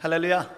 [0.00, 0.48] 할렐루야.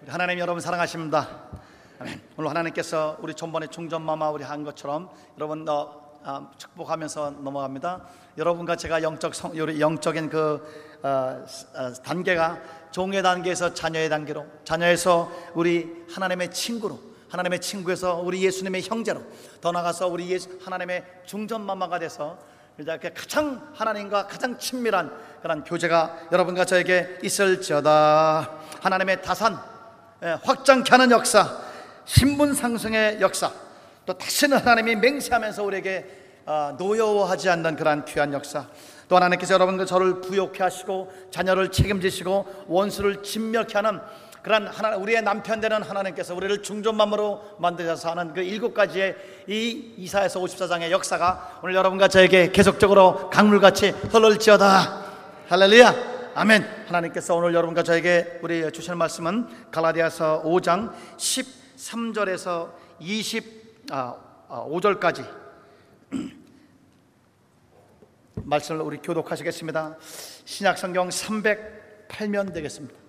[0.00, 1.50] 우리 하나님 여러분 사랑하십니다.
[1.98, 2.18] 아멘.
[2.38, 8.06] 오늘 하나님께서 우리 전번에 중전마마 우리 한 것처럼 여러분 어, 아, 축복하면서 넘어갑니다.
[8.38, 12.58] 여러분과 제가 영적 성, 영적인 그 어, 어, 단계가
[12.90, 19.22] 종의 단계에서 자녀의 단계로, 자녀에서 우리 하나님의 친구로, 하나님의 친구에서 우리 예수님의 형제로,
[19.60, 22.38] 더 나가서 우리 예수, 하나님의 중전마마가 돼서
[22.78, 25.12] 이렇게 가장 하나님과 가장 친밀한
[25.42, 28.50] 그런 교제가 여러분과 저에게 있을지어다.
[28.80, 29.58] 하나님의 다산,
[30.22, 31.58] 예, 확장케 하는 역사,
[32.04, 33.50] 신분 상승의 역사,
[34.06, 38.66] 또 다시는 하나님이 맹세하면서 우리에게 아, 노여워하지 않는 그러한 귀한 역사.
[39.08, 44.00] 또 하나님께서 여러분과 저를 부욕해 하시고 자녀를 책임지시고 원수를 진멸케 하는
[44.42, 49.16] 그런 하나 우리의 남편 되는 하나님께서 우리를 중전맘으로 만드셔서 하는 그 일곱 가지의
[49.48, 55.09] 이 이사에서 54장의 역사가 오늘 여러분과 저에게 계속적으로 강물같이 흘러올지어다
[55.50, 56.30] 할렐루야.
[56.36, 56.62] 아멘.
[56.86, 62.70] 하나님께서 오늘 여러분과 저에게 우리 주시는 말씀은 갈라디아서 5장 13절에서
[63.00, 65.28] 25절까지
[68.44, 69.96] 말씀을 우리 교독하시겠습니다.
[70.44, 72.99] 신약 성경 308면 되겠습니다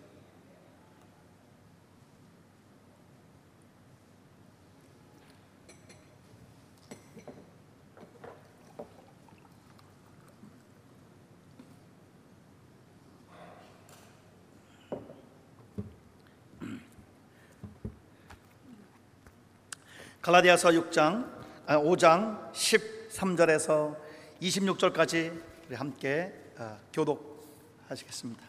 [20.21, 21.27] 갈라디아서 6장,
[21.65, 23.97] 아, 5장 13절에서
[24.39, 28.43] 26절까지 우리 함께 아, 교독하시겠습니다.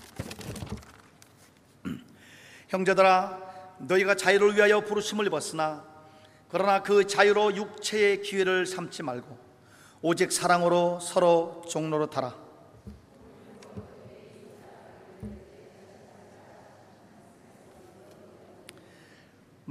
[2.69, 3.39] 형제들아,
[3.79, 5.83] 너희가 자유를 위하여 부르심을 입었으나
[6.51, 9.39] 그러나 그 자유로 육체의 기회를 삼지 말고
[10.03, 12.42] 오직 사랑으로 서로 종로로 달아.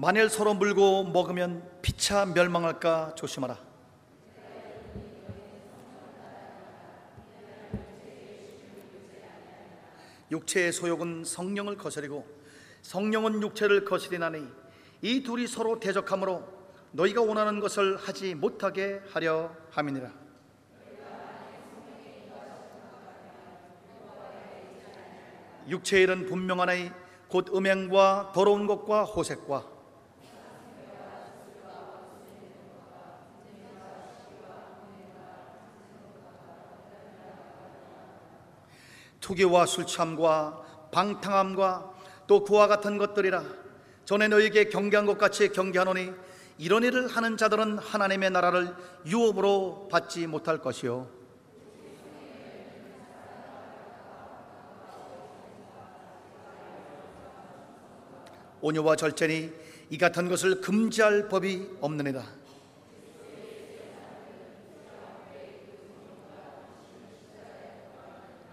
[0.01, 3.55] 만일 서로 물고 먹으면 피차 멸망할까 조심하라.
[10.31, 12.25] 육체의 소욕은 성령을 거스리고
[12.81, 14.43] 성령은 육체를 거스리나니
[15.03, 16.51] 이 둘이 서로 대적하므로
[16.93, 20.11] 너희가 원하는 것을 하지 못하게 하려 함이니라.
[25.67, 26.89] 육체의 일은 분명하나니
[27.27, 29.70] 곧 음행과 더러운 것과 호색과
[39.31, 41.93] 투기와 술취함과 방탕함과
[42.27, 43.43] 또 그와 같은 것들이라.
[44.03, 46.11] 전에 너에게 경계한 것 같이 경계하노니
[46.57, 48.75] 이런 일을 하는 자들은 하나님의 나라를
[49.05, 51.07] 유업으로 받지 못할 것이요.
[58.61, 59.51] 온유와 절제니
[59.89, 62.23] 이 같은 것을 금지할 법이 없느니라.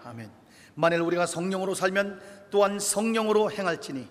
[0.05, 0.38] 아멘.
[0.78, 2.21] 만일 우리가 성령으로 살면
[2.53, 4.09] 또한 성령으로 행할지니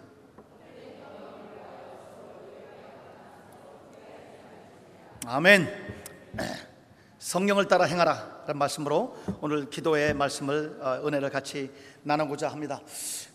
[5.25, 5.65] 아멘.
[7.19, 11.71] 성령을 따라 행하라 라는 말씀으로 오늘 기도의 말씀을 어, 은혜를 같이
[12.03, 12.81] 나누고자 합니다.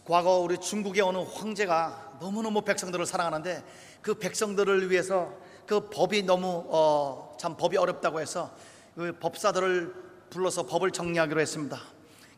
[0.05, 3.65] 과거 우리 중국의 어느 황제가 너무너무 백성들을 사랑하는데
[4.03, 5.33] 그 백성들을 위해서
[5.67, 8.55] 그 법이 너무 어, 참 법이 어렵다고 해서
[8.95, 9.95] 그 법사들을
[10.29, 11.81] 불러서 법을 정리하기로 했습니다.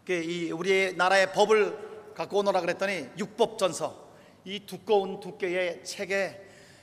[0.09, 4.05] 이 우리의 나라의 법을 갖고 오너라 그랬더니 육법전서
[4.45, 6.41] 이 두꺼운 두께의 책에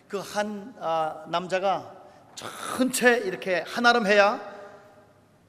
[0.08, 1.96] 그한 아, 남자가
[2.36, 4.42] 전체 이렇게 한아름 해야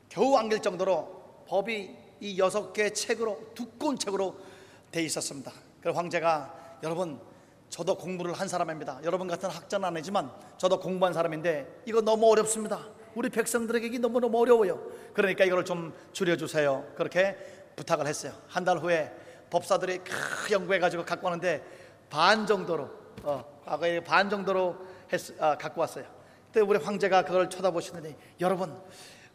[0.08, 4.36] 겨우 안길 정도로 법이 이 여섯 개 책으로 두꺼운 책으로
[4.90, 5.50] 돼 있었습니다.
[5.80, 7.18] 그래서 황제가 여러분
[7.70, 9.00] 저도 공부를 한 사람입니다.
[9.04, 12.86] 여러분 같은 학자는 아니지만 저도 공부한 사람인데 이거 너무 어렵습니다.
[13.14, 14.80] 우리 백성들에게 이게 너무너무 어려워요.
[15.14, 16.92] 그러니까 이거를 좀 줄여주세요.
[16.94, 17.36] 그렇게
[17.76, 18.32] 부탁을 했어요.
[18.48, 19.12] 한 달 후에
[19.50, 21.62] 법사들이 크 연구해가지고 갖고 왔는데
[22.08, 22.90] 반 정도로
[23.22, 24.76] 어, 과거에 반 정도로
[25.12, 26.04] 했, 아, 갖고 왔어요.
[26.46, 28.78] 그때 우리 황제가 그걸 쳐다보시더니 여러분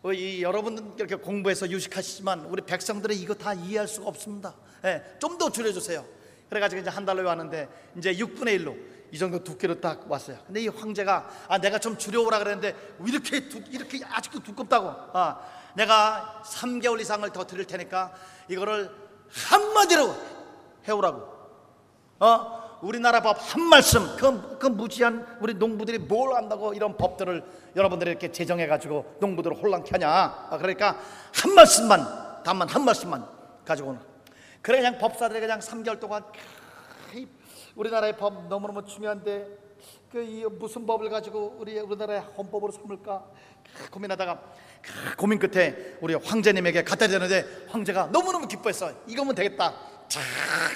[0.04, 4.56] 어, 이 여러분 이렇게 공부해서 유식하시지만 우리 백성들이 이거 다 이해할 수가 없습니다.
[4.86, 6.04] 예, 좀 더 줄여주세요.
[6.50, 7.68] 그래가지고 이제 한 달로 왔는데
[7.98, 8.76] 이제 6분의 1로
[9.12, 10.38] 이 정도 두께로 딱 왔어요.
[10.48, 12.76] 근데 이 황제가 아 내가 좀 줄여오라 그랬는데
[13.06, 14.88] 이렇게 두, 이렇게 아직도 두껍다고.
[15.14, 15.42] 아
[15.78, 18.12] 내가 3개월 이상을 더 드릴 테니까
[18.50, 18.92] 이거를
[19.30, 20.16] 한마디로
[20.88, 21.38] 해오라고.
[22.20, 22.80] 어?
[22.82, 27.44] 우리나라 법 한 말씀, 그, 그 무지한 우리 농부들이 뭘 안다고 이런 법들을
[27.76, 30.10] 여러분들이 이렇게 제정해가지고 농부들을 혼란케 하냐.
[30.10, 31.00] 아, 그러니까
[31.34, 33.28] 한 말씀만, 단만 한 말씀만
[33.66, 34.02] 가지고 오는.
[34.62, 36.24] 그래, 그냥 법사들이 그냥 3개월 동안
[37.14, 37.28] 이
[37.76, 39.48] 우리나라의 법 너무너무 중요한데
[40.12, 43.26] 그이 무슨 법을 가지고 우리 우리나라의 헌법으로 삼을까
[43.92, 44.42] 고민하다가
[45.18, 48.92] 고민 끝에 우리 황제님에게 갖다 드렸는데 황제가 너무너무 기뻐했어.
[49.08, 49.74] 이거면 되겠다.
[50.08, 50.20] 자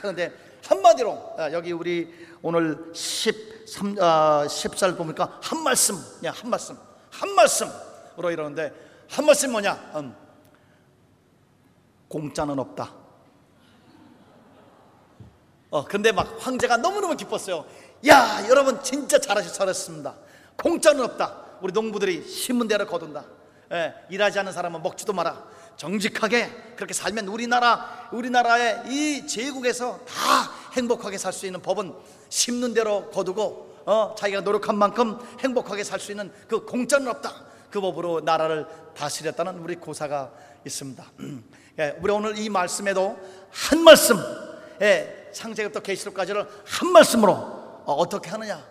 [0.02, 0.31] 하는데
[0.66, 6.78] 한마디로 아, 여기 우리 오늘 13 아, 10살 보니까 한 말씀, 야, 한 말씀,
[7.10, 8.74] 한 말씀으로 이러는데
[9.10, 9.74] 한 말씀 뭐냐?
[9.96, 10.16] 음,
[12.08, 12.94] 공짜는 없다.
[15.69, 17.66] 어, 근데 막 황제가 너무너무 기뻤어요.
[18.08, 20.16] 야, 여러분 진짜 잘하셔 잘했습니다.
[20.62, 21.46] 공짜는 없다.
[21.62, 22.22] 우리 농부들이
[22.68, 23.25] 대로 거둔다.
[23.72, 25.44] 예, 일하지 않는 사람은 먹지도 마라.
[25.78, 31.94] 정직하게 그렇게 살면 우리나라 우리나라의 이 제국에서 다 행복하게 살 수 있는 법은
[32.30, 37.34] 심는 대로 거두고 어, 자기가 노력한 만큼 행복하게 살 수 있는 그 공짜는 없다.
[37.72, 40.32] 그 법으로 나라를 다스렸다는 우리 고사가
[40.66, 41.04] 있습니다.
[41.80, 43.18] 예, 우리 오늘 이 말씀에도
[43.50, 44.18] 한 말씀,
[44.82, 48.62] 예, 창세기부터 계시록까지를 한 말씀으로 어, 어떻게 하느냐?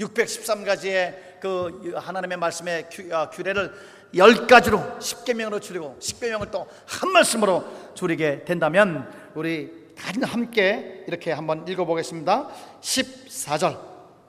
[0.00, 3.72] 613가지의 그 하나님의 말씀의 규, 아, 규례를
[4.14, 7.64] 열 가지로 십계명으로 줄이고 십계명을 또 한 말씀으로
[7.94, 12.48] 줄이게 된다면 우리 다 함께 이렇게 한번 읽어보겠습니다.
[12.80, 13.78] 14절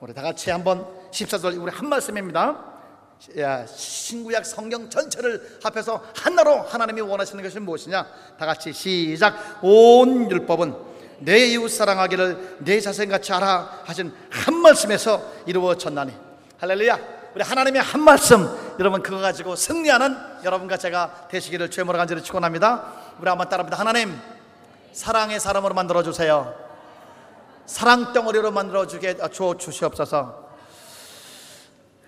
[0.00, 2.64] 우리 다 같이 한번 14절 우리 한 말씀입니다.
[3.38, 8.06] 야, 신구약 성경 전체를 합해서 하나로 하나님이 원하시는 것이 무엇이냐?
[8.38, 9.58] 다 같이 시작.
[9.62, 10.74] 온 율법은
[11.18, 16.12] 내 이웃 사랑하기를 내 자신같이 알아 하신 한 말씀에서 이루어졌나니
[16.58, 17.19] 할렐루야.
[17.34, 18.48] 우리 하나님의 한 말씀
[18.80, 22.92] 여러분 그거 가지고 승리하는 여러분과 제가 되시기를 주의 모로 간절히 축원합니다.
[23.20, 23.78] 우리 한번 따라합니다.
[23.78, 24.18] 하나님
[24.92, 26.52] 사랑의 사람으로 만들어 주세요.
[27.66, 30.50] 사랑 덩어리로 만들어 주게 주어 주시옵소서.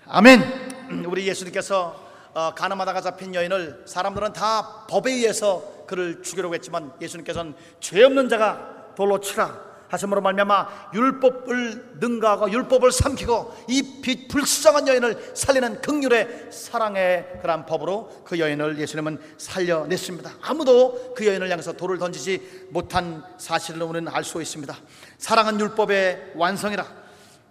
[0.07, 1.05] 아멘.
[1.07, 2.03] 우리 예수님께서
[2.33, 8.93] 어, 가늠하다가 잡힌 여인을 사람들은 다 법에 의해서 그를 죽이려고 했지만 예수님께서는 죄 없는 자가
[8.95, 17.39] 돌로 치라 하심으로 말미암아 율법을 능가하고 율법을 삼키고 이 빛 불쌍한 여인을 살리는 극률의 사랑의
[17.41, 20.31] 그런 법으로 그 여인을 예수님은 살려냈습니다.
[20.41, 24.75] 아무도 그 여인을 향해서 돌을 던지지 못한 사실을 우리는 알 수 있습니다.
[25.17, 26.85] 사랑은 율법의 완성이라.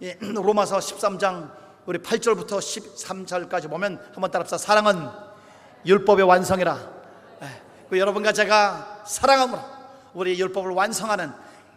[0.03, 1.49] 예, 로마서 13장
[1.85, 4.57] 우리 8절부터 13절까지 보면 한번 따라합시다.
[4.57, 5.07] 사랑은
[5.85, 6.79] 율법의 완성이라.
[7.41, 7.47] 예,
[7.89, 9.59] 그 여러분과 제가 사랑함으로
[10.13, 11.31] 우리 율법을 완성하는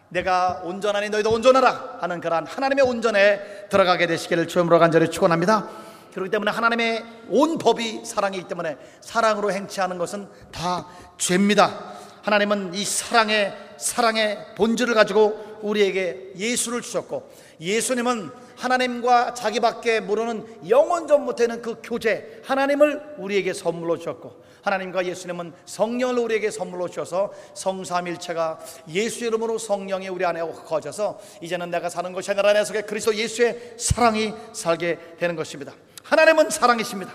[0.09, 5.67] 내가 온전하니 너희도 온전하라 하는 그러한 하나님의 온전에 들어가게 되시기를 주님으로 간절히 축원합니다.
[6.13, 10.87] 그렇기 때문에 하나님의 온 법이 사랑이기 때문에 사랑으로 행치하는 것은 다
[11.17, 11.95] 죄입니다.
[12.23, 17.29] 하나님은 이 사랑의 사랑의 본질을 가지고 우리에게 예수를 주셨고
[17.61, 26.19] 예수님은 하나님과 자기밖에 모르는 영원전 못되는 그 교제 하나님을 우리에게 선물로 주셨고 하나님과 예수님은 성령을
[26.19, 28.59] 우리에게 선물로 주셔서 성삼일체가
[28.89, 33.75] 예수 이름으로 성령이 우리 안에 거져서 이제는 내가 사는 것이 아니라 내 속에 그리스도 예수의
[33.77, 35.73] 사랑이 살게 되는 것입니다.
[36.03, 37.13] 하나님은 사랑이십니다.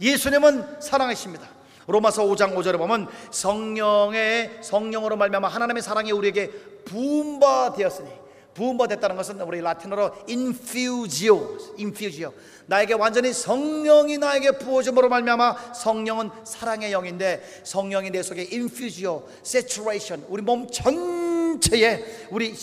[0.00, 1.48] 예수님은 사랑이십니다.
[1.86, 6.50] 로마서 5장 5절에 보면 성령의 성령으로 말미암아 하나님의 사랑이 우리에게
[6.84, 8.23] 부음바 되었으니
[8.54, 12.32] 부음바 됐다는 것은 우리 라틴어로 infusio, infusio.
[12.66, 20.42] 나에게 완전히 성령이 나에게 부어짐으로 말미암아 성령은 사랑의 영인데 성령이 내 속에 infusio, saturation, 우리
[20.42, 22.54] 몸 전체에 우리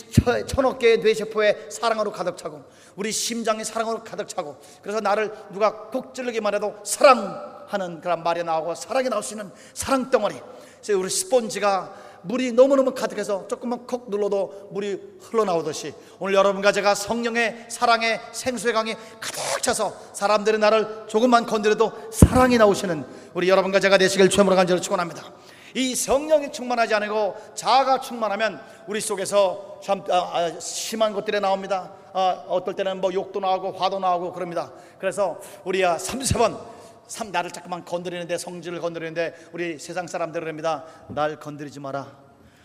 [0.47, 2.63] 천억 개의 뇌세포에 사랑으로 가득 차고
[2.95, 8.75] 우리 심장이 사랑으로 가득 차고 그래서 나를 누가 꼭 찌르기만 해도 사랑하는 그런 말이 나오고
[8.75, 10.36] 사랑이 나올 수 있는 사랑 덩어리.
[10.81, 17.66] 그래서 우리 스폰지가 물이 너무너무 가득해서 조금만 콕 눌러도 물이 흘러나오듯이 오늘 여러분과 제가 성령의
[17.70, 24.30] 사랑의 생수의 강이 가득 차서 사람들이 나를 조금만 건드려도 사랑이 나오시는 우리 여러분과 제가 되시길
[24.30, 25.32] 주님으로 간절히 축원합니다.
[25.74, 31.94] 이 성령이 충만하지 않고 자아가 충만하면 우리 속에서 참 아, 아, 심한 것들이 나옵니다.
[32.13, 34.72] 아, 어떨 때는 뭐 욕도 나오고 화도 나오고 그럽니다.
[35.00, 36.80] 그래서 우리야 삼세번
[37.12, 40.86] 삼 나를 자꾸만 건드리는데 성질을 건드리는데 우리 세상 사람들 그럽니다.
[41.10, 42.08] 날 건드리지 마라.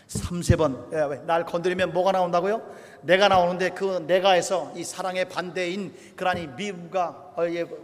[0.07, 0.87] 삼세 번.
[0.93, 1.17] 예, 왜?
[1.25, 2.61] 날 건드리면 뭐가 나온다고요?
[3.01, 7.33] 내가 나오는데 그 내가에서 이 사랑의 반대인 그러니 미움과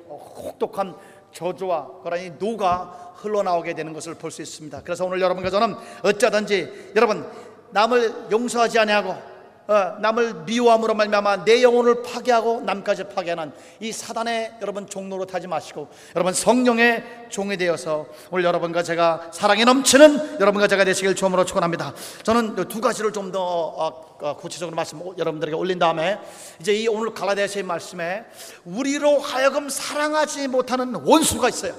[0.08, 0.96] 혹독한
[1.34, 4.84] 저주와 그러니 노가 흘러나오게 되는 것을 볼 수 있습니다.
[4.84, 7.29] 그래서 오늘 여러분과 저는 어쩌든지 여러분
[7.72, 9.32] 남을 용서하지 아니하고
[9.65, 15.88] 어, 남을 미워함으로 말미암아 내 영혼을 파괴하고 남까지 파괴하는 이 사단의 여러분 종로로 타지 마시고
[16.15, 21.93] 여러분 성령의 종이 되어서 오늘 여러분과 제가 사랑이 넘치는 여러분과 제가 되시길 주음으로 축원합니다.
[22.24, 26.20] 저는 두 가지를 좀더 어, 어, 구체적으로 말씀 여러분들에게 올린 다음에
[26.60, 28.25] 이제 이 오늘 갈라디아서의 말씀에
[28.65, 31.74] 우리로 하여금 사랑하지 못하는 원수가 있어요.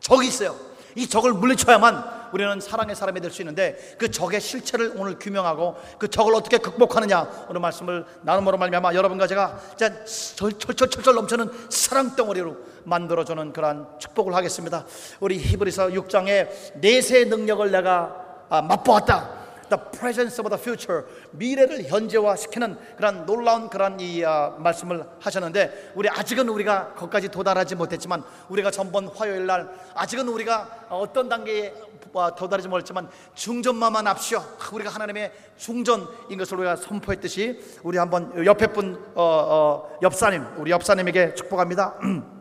[0.00, 0.54] 적이 있어요.
[0.94, 6.08] 이 적을 물리쳐야만 우리는 사랑의 사람이 될 수 있는데 그 적의 실체를 오늘 규명하고 그
[6.08, 13.86] 적을 어떻게 극복하느냐 오늘 말씀을 나눔으로 말미암아 여러분과 제가 철철철철 넘치는 사랑 덩어리로 만들어주는 그러한
[13.98, 14.84] 축복을 하겠습니다.
[15.20, 19.45] 우리 히브리서 6장에 내세의 능력을 내가 아, 맛보았다.
[19.68, 26.08] The presence of the future 미래를 현재화시키는 그런 놀라운 그런 이 아, 말씀을 하셨는데 우리
[26.08, 31.74] 아직은 우리가 거기까지 도달하지 못했지만 우리가 전번 화요일 날 아직은 우리가 어떤 단계에
[32.14, 34.42] 아, 도달하지 못했지만 중전만만 합시오
[34.72, 41.34] 우리가 하나님의 중전인 것을 우리가 선포했듯이 우리 한번 옆에 분 어, 어, 옆사님 우리 옆사님에게
[41.34, 41.94] 축복합니다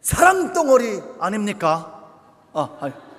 [0.00, 2.02] 사랑 덩어리 아닙니까?
[2.52, 3.09] 어, 아니.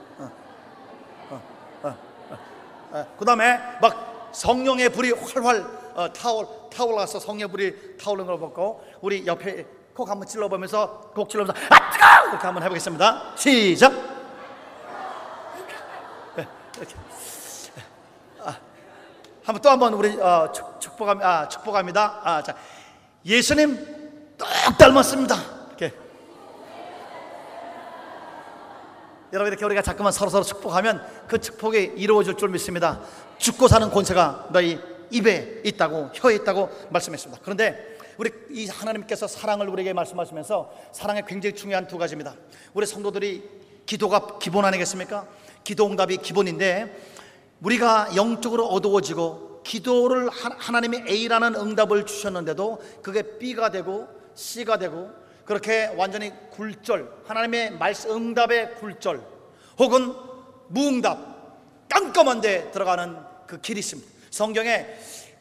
[3.17, 9.25] 그 다음에 막 성령의 불이 활활 어, 타올 타올라서 성령의 불이 타오르는 걸 보고 우리
[9.25, 12.29] 옆에 콕 한번 찔러보면서 콕 찔러면서 아 뜨거!
[12.29, 13.33] 이렇게 한번 해보겠습니다.
[13.35, 13.91] 시작.
[16.35, 16.95] 네, 이렇게.
[18.39, 18.57] 아,
[19.43, 22.21] 한번 또 한번 우리 어, 축, 축복합 아, 축복합니다.
[22.23, 22.55] 아, 자
[23.25, 25.35] 예수님 똑 닮았습니다.
[25.67, 25.93] 이렇게.
[29.33, 33.01] 여러분 이렇게 우리가 자꾸만 서로 서로 축복하면 그 축복이 이루어질 줄 믿습니다.
[33.37, 37.41] 죽고 사는 권세가 너희 입에 있다고 혀에 있다고 말씀했습니다.
[37.43, 42.35] 그런데 우리 이 하나님께서 사랑을 우리에게 말씀하시면서 사랑의 굉장히 중요한 두 가지입니다.
[42.73, 43.43] 우리 성도들이
[43.85, 45.25] 기도가 기본 아니겠습니까?
[45.63, 46.95] 기도 응답이 기본인데
[47.61, 55.20] 우리가 영적으로 어두워지고 기도를 하나님이 A라는 응답을 주셨는데도 그게 B가 되고 C가 되고
[55.51, 59.21] 그렇게 완전히 굴절 하나님의 말씀 응답의 굴절
[59.79, 60.13] 혹은
[60.69, 63.17] 무응답 깜깜한데 들어가는
[63.47, 64.09] 그 길이 있습니다.
[64.29, 64.87] 성경에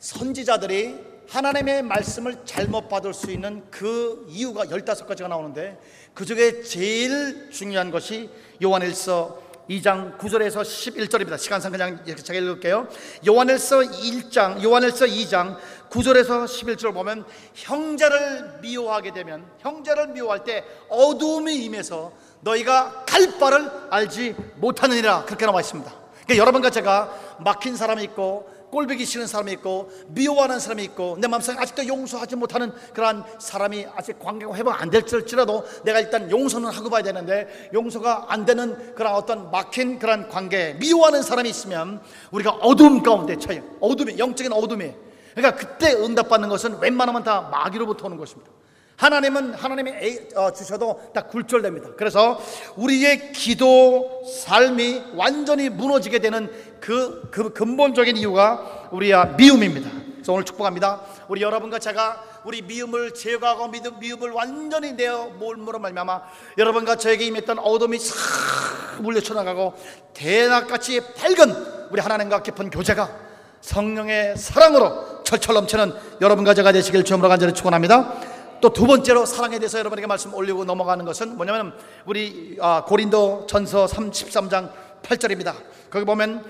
[0.00, 0.96] 선지자들이
[1.28, 5.78] 하나님의 말씀을 잘못 받을 수 있는 그 이유가 15가지가 나오는데
[6.12, 8.28] 그 중에 제일 중요한 것이
[8.60, 11.38] 요한일서 2장 9절에서 11절입니다.
[11.38, 12.88] 시간상 그냥 이렇게 제가 읽을게요.
[13.26, 15.56] 요한일서 1장, 요한일서 2장
[15.90, 17.24] 9절에서 11절 보면
[17.54, 25.60] 형제를 미워하게 되면 형제를 미워할 때 어두움이 임해서 너희가 갈 바를 알지 못하느니라 그렇게 나와
[25.60, 25.92] 있습니다.
[26.24, 31.58] 그러니까 여러분과 제가 막힌 사람이 있고 꼴보기 싫은 사람이 있고 미워하는 사람이 있고 내 마음속에
[31.58, 37.02] 아직도 용서하지 못하는 그러한 사람이 아직 관계가 회복 안 될지라도 내가 일단 용서는 하고 봐야
[37.02, 42.00] 되는데 용서가 안 되는 그런 어떤 막힌 그런 관계 미워하는 사람이 있으면
[42.30, 43.62] 우리가 어둠 가운데 처해.
[43.80, 44.92] 어둠이 영적인 어둠이.
[45.34, 48.50] 그러니까 그때 응답받는 것은 웬만하면 다 마귀로부터 오는 것입니다.
[49.00, 49.92] 하나님은 하나님이
[50.36, 51.94] 어, 주셔도 다 굴절됩니다.
[51.96, 52.38] 그래서
[52.76, 56.50] 우리의 기도 삶이 완전히 무너지게 되는
[56.80, 59.90] 그, 그 근본적인 이유가 우리의 미움입니다.
[60.14, 61.00] 그래서 오늘 축복합니다.
[61.28, 66.22] 우리 여러분과 제가 우리 미움을 제거하고 미움, 미움을 완전히 내어 몰므로 말미암아
[66.58, 69.74] 여러분과 저에게 임했던 어둠이 싹 물려쳐 나가고
[70.14, 73.10] 대낮같이 밝은 우리 하나님과 깊은 교제가
[73.60, 78.40] 성령의 사랑으로 철철 넘치는 여러분과 제가 되시길 주님으로 간절히 축원합니다.
[78.60, 81.72] 또 두 번째로 사랑에 대해서 여러분에게 말씀 올리고 넘어가는 것은 뭐냐면
[82.04, 84.70] 우리 아, 고린도 전서 33장
[85.02, 85.54] 8절입니다.
[85.90, 86.44] 거기 보면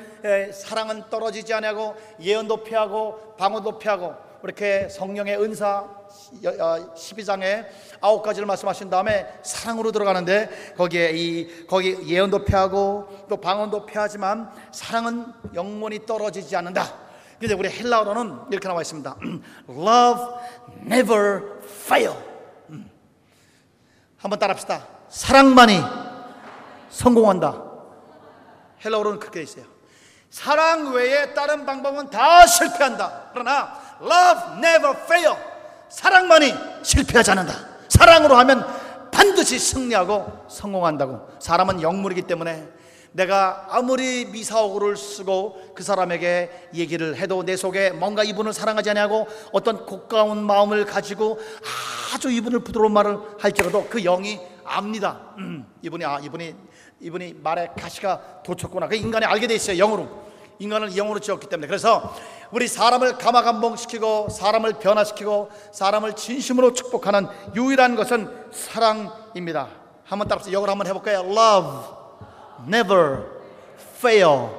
[0.52, 5.86] 사랑은 떨어지지 아니하고 예언도 피하고 방언도 피하고 이렇게 성령의 은사
[6.42, 7.68] 12장에 어,
[8.00, 15.26] 아홉 가지를 말씀하신 다음에 사랑으로 들어가는데 거기에 이 거기 예언도 피하고 또 방언도 피하지만 사랑은
[15.54, 17.10] 영원히 떨어지지 않는다.
[17.38, 19.16] 근데 우리 헬라어로는 이렇게 나와 있습니다.
[19.68, 20.24] Love
[20.86, 22.14] never fail.
[22.70, 22.90] 음.
[24.18, 24.86] 한번 따라합시다.
[25.08, 25.80] 사랑만이
[26.90, 27.69] 성공한다.
[28.84, 29.64] 헬라어로는 그렇게 있어요.
[30.30, 33.30] 사랑 외에 다른 방법은 다 실패한다.
[33.32, 35.36] 그러나 love never fail.
[35.88, 37.52] 사랑만이 실패하지 않는다.
[37.88, 38.64] 사랑으로 하면
[39.10, 41.28] 반드시 승리하고 성공한다고.
[41.40, 42.68] 사람은 영물이기 때문에
[43.12, 49.84] 내가 아무리 미사오구를 쓰고 그 사람에게 얘기를 해도 내 속에 뭔가 이분을 사랑하지 아니하고 어떤
[49.84, 51.40] 고가운 마음을 가지고
[52.14, 55.32] 아주 이분을 부드러운 말을 할지라도 그 영이 압니다.
[55.38, 56.54] 음, 이분이 아 이분이
[57.00, 58.88] 이분이 말에 가시가 돋쳤구나.
[58.88, 59.76] 그 인간이 알게 돼 있어요.
[59.78, 60.08] 영으로.
[60.58, 62.14] 인간을 영으로 지었기 때문에 그래서
[62.50, 67.26] 우리 사람을 감화감봉시키고 사람을 변화시키고 사람을 진심으로 축복하는
[67.56, 69.68] 유일한 것은 사랑입니다.
[70.04, 71.20] 한번 따라서 영어로 한번 해볼까요?
[71.20, 72.00] Love.
[72.68, 73.24] never
[73.96, 74.50] fail.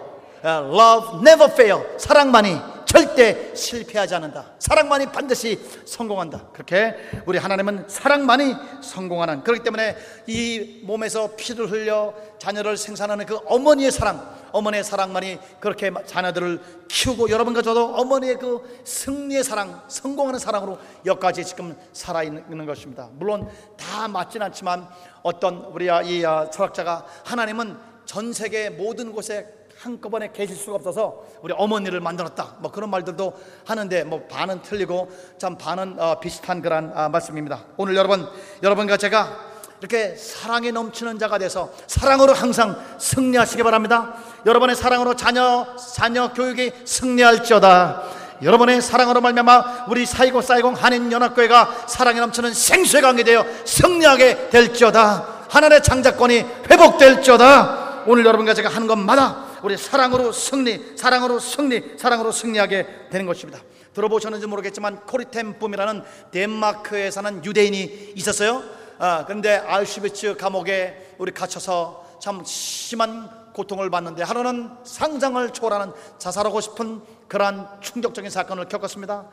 [0.43, 1.99] love never fail.
[1.99, 4.51] 사랑만이 절대 실패하지 않는다.
[4.59, 6.49] 사랑만이 반드시 성공한다.
[6.51, 6.93] 그렇게
[7.25, 9.95] 우리 하나님은 사랑만이 성공하는 그렇기 때문에
[10.27, 17.61] 이 몸에서 피를 흘려 자녀를 생산하는 그 어머니의 사랑, 어머니의 사랑만이 그렇게 자녀들을 키우고 여러분과
[17.61, 23.07] 저도 어머니의 그 승리의 사랑, 성공하는 사랑으로 여기까지 지금 살아있는 것입니다.
[23.13, 24.89] 물론 다 맞진 않지만
[25.23, 31.55] 어떤 우리 이 아, 철학자가 하나님은 전 세계 모든 곳에 한꺼번에 계실 수가 없어서 우리
[31.57, 32.55] 어머니를 만들었다.
[32.59, 33.33] 뭐 그런 말들도
[33.65, 35.09] 하는데 뭐 반은 틀리고
[35.39, 37.63] 참 반은 어, 비슷한 그런 아, 말씀입니다.
[37.77, 38.27] 오늘 여러분
[38.61, 44.13] 여러분과 제가 이렇게 사랑에 넘치는 자가 돼서 사랑으로 항상 승리하시기 바랍니다.
[44.45, 48.03] 여러분의 사랑으로 자녀 자녀 교육이 승리할지어다.
[48.43, 55.47] 여러분의 사랑으로 말미암아 우리 사이고 사이공 한인 연합교회가 사랑에 넘치는 생수의 강이 되어 승리하게 될지어다.
[55.49, 58.03] 하나님의 장자권이 회복될지어다.
[58.05, 63.61] 오늘 여러분과 제가 하는 것마다 우리 사랑으로 승리, 사랑으로 승리, 사랑으로 승리하게 되는 것입니다.
[63.93, 68.63] 들어보셨는지 모르겠지만 코리템품이라는 덴마크에 사는 유대인이 있었어요.
[68.97, 77.01] 아, 그런데 아우슈비츠 감옥에 우리 갇혀서 참 심한 고통을 받는데 하루는 상상을 초월하는 자살하고 싶은
[77.27, 79.27] 그러한 충격적인 사건을 겪었습니다.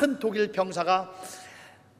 [0.00, 1.12] 큰 독일 병사가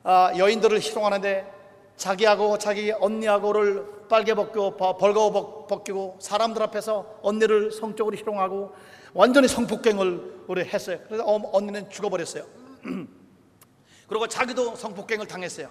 [0.04, 1.52] 아, 여인들을 희롱하는데
[1.96, 8.72] 자기하고 자기 언니하고를 빨개 벗고 벌거 벗기고 사람들 앞에서 언니를 성적으로 희롱하고
[9.12, 11.00] 완전히 성폭행을 우리 했어요.
[11.08, 12.46] 그래서 언니는 죽어버렸어요.
[14.08, 15.68] 그리고 자기도 성폭행을 당했어요.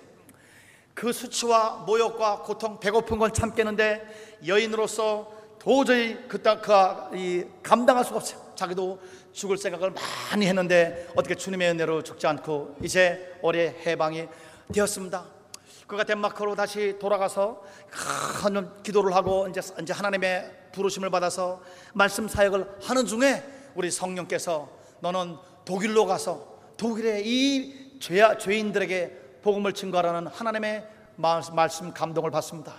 [0.94, 8.42] 그 수치와 모욕과 고통, 배고픈 걸 참겠는데 여인으로서 도저히 그따 그 감당할 수가 없어요.
[8.56, 9.00] 자기도
[9.32, 9.94] 죽을 생각을
[10.32, 14.28] 많이 했는데 어떻게 주님의 은혜로 죽지 않고 이제 올해 해방이
[14.74, 15.43] 되었습니다.
[15.88, 21.62] 그가 덴마크로 다시 돌아가서 큰 기도를 하고 이제 이제 하나님의 부르심을 받아서
[21.94, 23.44] 말씀 사역을 하는 중에
[23.75, 24.70] 우리 성령께서
[25.02, 32.74] 너는 독일로 가서 독일의 이 죄, 죄인들에게 복음을 증거하라는 하나님의 말씀 감동을 받습니다.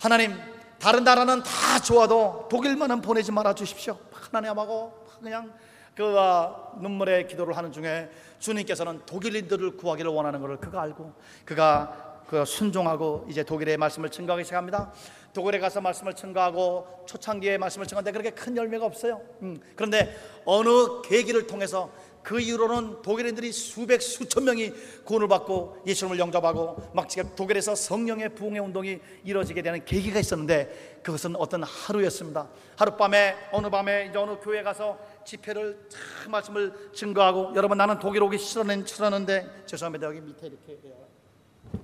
[0.00, 0.36] 하나님
[0.78, 3.98] 다른 나라는 다 좋아도 독일만은 보내지 말아 주십시오.
[4.12, 5.52] 하나님하고 그냥
[5.94, 11.14] 그 아, 눈물의 기도를 하는 중에 주님께서는 독일인들을 구하기를 원하는 것을 그가 알고
[11.46, 14.92] 그가 그 순종하고 이제 독일의 말씀을 증거하기 시작합니다.
[15.32, 19.20] 독일에 가서 말씀을 증거하고 초창기에 말씀을 증거하는데 그렇게 큰 열매가 없어요.
[19.42, 21.90] 음, 그런데 어느 계기를 통해서
[22.26, 24.72] 그 이후로는 독일인들이 수백 수천 명이
[25.04, 31.36] 구원을 받고 예수님을 영접하고 막 지금 독일에서 성령의 부흥의 운동이 이루어지게 되는 계기가 있었는데 그것은
[31.36, 32.48] 어떤 하루였습니다.
[32.74, 38.38] 하룻밤에 어느 밤에 이제 어느 교회 가서 집회를 참 말씀을 증거하고 여러분 나는 독일 오기
[38.38, 40.76] 싫었는데 죄송합니다 여기 밑에 이렇게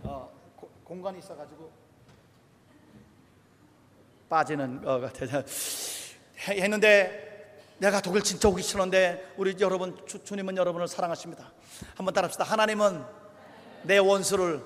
[0.05, 1.71] 어, 고, 공간이 있어가지고
[4.29, 5.09] 빠지는 어,
[6.49, 7.33] 했는데
[7.79, 11.53] 내가 독일 진짜 오기 싫은데 우리 여러분 주, 님은 여러분을 사랑하십니다.
[11.97, 12.45] 한번 따라합시다.
[12.45, 13.05] 하나님은
[13.83, 14.63] 내 원수를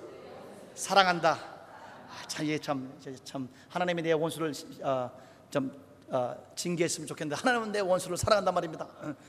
[0.75, 1.33] 사랑한다.
[1.33, 2.93] 아, 참, 예, 참,
[3.25, 4.53] 참 하나님이 내 원수를
[4.83, 5.11] 어,
[5.51, 5.73] 좀
[6.09, 8.87] 어, 징계했으면 좋겠는데 하나님은 내 원수를 사랑한단 말입니다.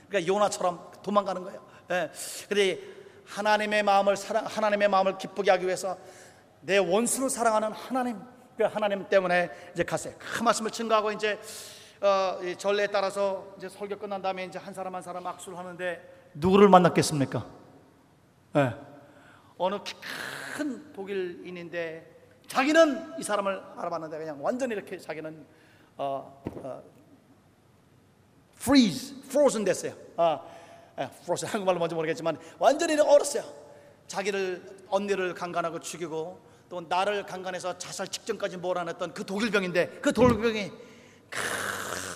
[0.08, 1.66] 그러니까 요나처럼 도망가는 거예요.
[1.90, 2.10] 예.
[2.48, 2.97] 근데
[3.28, 5.98] 하나님의 마음을 사랑, 하나님의 마음을 기쁘게 하기 위해서
[6.62, 8.20] 내 원수를 사랑하는 하나님,
[8.56, 10.14] 그 하나님 때문에 이제 갔어요.
[10.18, 11.38] 그 말씀을 증거하고 이제
[12.00, 16.68] 어, 전례에 따라서 이제 설교 끝난 다음에 이제 한 사람 한 사람 악수를 하는데 누구를
[16.68, 17.44] 만났겠습니까?
[18.54, 18.74] 네.
[19.58, 19.78] 어느
[20.56, 25.44] 큰 독일인인데 자기는 이 사람을 알아봤는데 그냥 완전히 이렇게 자기는
[25.96, 26.82] 어, 어,
[28.56, 29.92] freeze, frozen 됐어요.
[30.16, 30.57] 어,
[31.24, 33.44] 프로스 한국말로 뭔지 모르겠지만 완전히 얼었어요.
[34.06, 40.72] 자기를 언니를 강간하고 죽이고 또 나를 강간해서 자살 직전까지 몰아냈던 그 독일병인데 그 독일병이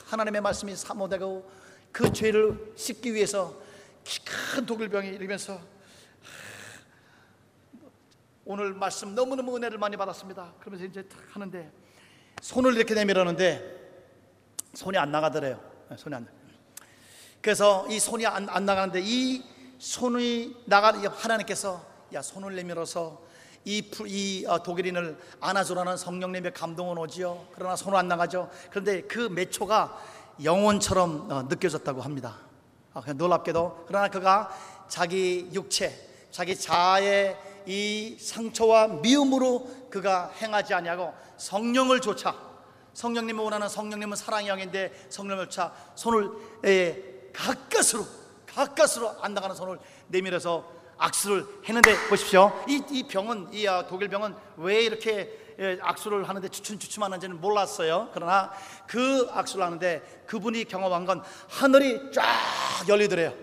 [0.06, 1.50] 하나님의 말씀이 사모되고
[1.92, 3.54] 그 죄를 씻기 위해서
[4.54, 5.60] 큰 독일병이 이러면서
[8.44, 10.54] 오늘 말씀 너무너무 은혜를 많이 받았습니다.
[10.58, 11.70] 그러면서 이제 하는데
[12.40, 13.80] 손을 이렇게 내밀었는데
[14.74, 15.60] 손이 안 나가더래요.
[15.96, 16.41] 손이 안 나.
[17.42, 19.42] 그래서 이 손이 안, 안 나가는데 이
[19.78, 23.20] 손이 나가 하나님께서 야 손을 내밀어서
[23.64, 27.46] 이, 이 어, 독일인을 안아주라는 성령님의 감동은 오지요.
[27.54, 28.48] 그러나 손은 안 나가죠.
[28.70, 29.98] 그런데 그 몇 초가
[30.42, 32.38] 영혼처럼 어, 느껴졌다고 합니다.
[32.94, 34.50] 아, 놀랍게도 그러나 그가
[34.88, 42.34] 자기 육체, 자기 자아의 이 상처와 미움으로 그가 행하지 아니하고 성령을 조차
[42.94, 46.30] 성령님을 원하는 성령님은 사랑의 영인데 성령을 차 손을
[46.64, 48.06] 에, 가까스로
[48.46, 50.64] 가까스로 안 나가는 손을 내밀어서
[50.98, 52.52] 악수를 했는데 보십시오.
[52.68, 58.10] 이, 이 병은 이 아, 독일 병은 왜 이렇게 예, 악수를 하는데 주춤주춤하는지는 몰랐어요.
[58.14, 58.52] 그러나
[58.86, 62.24] 그 악수를 하는데 그분이 경험한 건 하늘이 쫙
[62.88, 63.34] 열리더래요.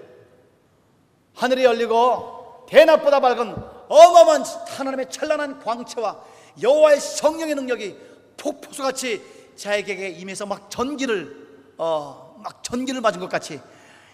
[1.35, 3.55] 하늘이 열리고 대낮보다 밝은
[3.87, 6.21] 어마어마한 하나님의 찬란한 광채와
[6.61, 7.97] 여호와의 성령의 능력이
[8.37, 13.59] 폭포수같이 자에게 임해서 막 전기를 어, 막 전기를 맞은 것 같이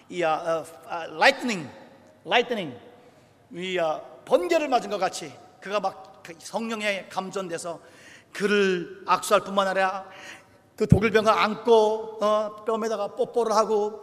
[0.08, 1.68] 이 아, 어, 아, lightning,
[3.52, 7.80] 이 아, 번개를 맞은 것 같이 그가 막그 성령에 감전돼서
[8.32, 10.06] 그를 악수할 뿐만 아니라
[10.76, 14.02] 그 독일병을 안고 어, 뺨에다가 뽀뽀를 하고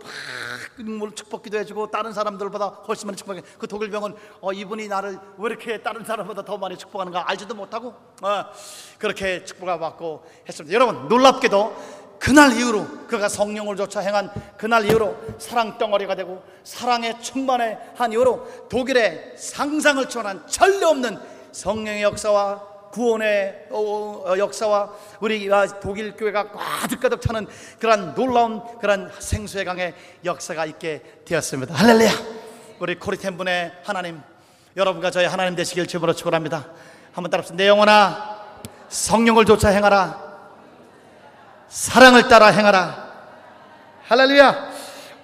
[0.78, 3.42] 물 축복기도 해주고 다른 사람들보다 훨씬 많이 축복해.
[3.60, 7.90] 그 독일병은 어, 이분이 나를 왜 이렇게 다른 사람보다 더 많이 축복하는가 알지도 못하고
[8.24, 8.46] 어,
[8.98, 10.74] 그렇게 축복을 받고 했습니다.
[10.74, 17.78] 여러분 놀랍게도 그날 이후로 그가 성령을 조차 행한 그날 이후로 사랑 덩어리가 되고 사랑에 충만해
[17.96, 21.20] 한 이후로 독일의 상상을 초월한 전례 없는
[21.52, 22.62] 성령의 역사와
[22.94, 25.50] 구원의 어, 어, 역사와 우리
[25.82, 27.46] 독일 교회가 가득가득 차는
[27.78, 31.74] 그런 놀라운 그런 생수의 강의 역사가 있게 되었습니다.
[31.74, 32.10] 할렐루야!
[32.80, 34.22] 우리 코리텐 분의 하나님,
[34.78, 36.68] 여러분과 저희 하나님 되시길 주으로 축원합니다.
[37.12, 37.58] 한번 따라합시다.
[37.58, 38.38] 내 영혼아,
[38.88, 40.23] 성령을 조차 행하라.
[41.74, 43.12] 사랑을 따라 행하라.
[44.04, 44.72] 할렐루야!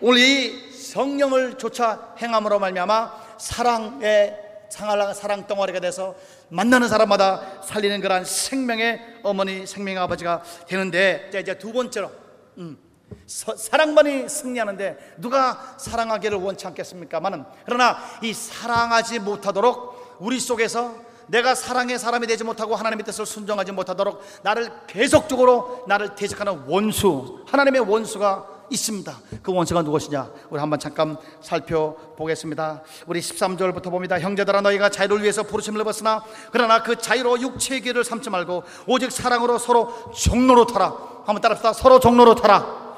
[0.01, 4.35] 오늘 이 성령을 조차 행함으로 말미암아 사랑의
[4.67, 6.15] 상할라가 사랑 덩어리가 돼서
[6.47, 12.09] 만나는 사람마다 살리는 그러한 생명의 어머니, 생명의 아버지가 되는데 이제 두 번째로
[12.57, 12.79] 음,
[13.27, 21.97] 서, 사랑만이 승리하는데 누가 사랑하기를 원치 않겠습니까만은 그러나 이 사랑하지 못하도록 우리 속에서 내가 사랑의
[21.99, 29.17] 사람이 되지 못하고 하나님의 뜻을 순종하지 못하도록 나를 계속적으로 나를 대적하는 원수 하나님의 원수가 있습니다.
[29.41, 30.31] 그 원수가 누구시냐?
[30.49, 32.83] 우리 한번 잠깐 살펴보겠습니다.
[33.07, 34.19] 우리 13절부터 봅니다.
[34.19, 39.57] 형제들아 너희가 자유를 위해서 부르심을 입었으나 그러나 그 자유로 육체의 길을 삼지 말고 오직 사랑으로
[39.57, 40.95] 서로 종로로 타라.
[41.25, 41.73] 한번 따라합시다.
[41.73, 42.97] 서로 종로로 타라.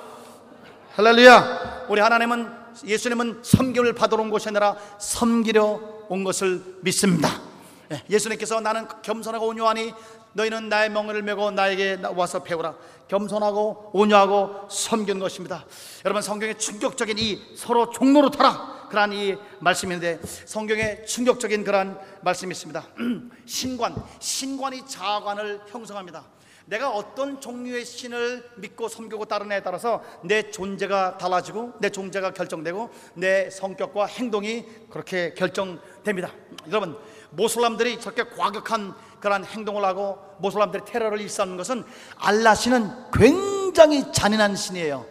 [0.95, 1.85] 할렐루야.
[1.89, 2.51] 우리 하나님은
[2.85, 7.50] 예수님은 섬기를 받으러 온 것이 아니라 섬기려 온 것을 믿습니다.
[7.91, 9.93] 예, 예수님께서 나는 겸손하고 온유하니
[10.33, 12.75] 너희는 나의 명을 메고 나에게 와서 배우라.
[13.09, 15.65] 겸손하고 온유하고 섬기는 것입니다.
[16.05, 22.87] 여러분 성경의 충격적인 이 서로 종로로 타라 그러한 이 말씀인데 성경에 충격적인 그러한 말씀이 있습니다.
[23.45, 26.23] 신관, 신관이 자관을 형성합니다.
[26.65, 33.49] 내가 어떤 종류의 신을 믿고 섬기고 따르느냐에 따라서 내 존재가 달라지고 내 존재가 결정되고 내
[33.49, 36.31] 성격과 행동이 그렇게 결정됩니다.
[36.67, 36.97] 여러분
[37.31, 41.83] 모슬람들이 저렇게 과격한 그러한 행동을 하고 모슬람들이 테러를 일삼는 것은
[42.17, 45.05] 알라 신은 굉장히 잔인한 신이에요.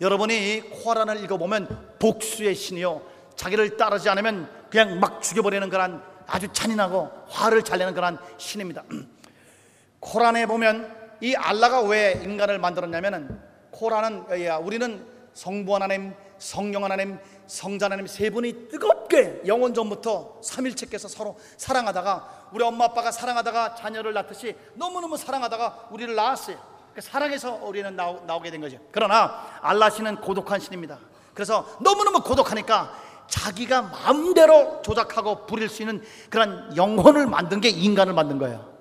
[0.00, 3.02] 여러분이 코란을 읽어보면 복수의 신이요.
[3.36, 8.82] 자기를 따르지 않으면 그냥 막 죽여버리는 그런 아주 잔인하고 화를 잘 내는 그런 신입니다.
[10.00, 14.26] 코란에 보면 이 알라가 왜 인간을 만들었냐면은 코란은
[14.62, 21.38] 우리는 성부 하나님, 성령 하나님, 성자 하나님 세 분이 뜨겁 게 영원 전부터 삼일체께서 서로
[21.56, 26.56] 사랑하다가 우리 엄마 아빠가 사랑하다가 자녀를 낳듯이 너무너무 사랑하다가 우리를 낳았어요.
[26.94, 28.78] 그 사랑해서 우리는 나오, 나오게 된 거죠.
[28.90, 30.98] 그러나 알라신은 고독한 신입니다.
[31.34, 32.92] 그래서 너무너무 고독하니까
[33.28, 38.72] 자기가 마음대로 조작하고 부릴 수 있는 그런 영혼을 만든 게 인간을 만든 거예요.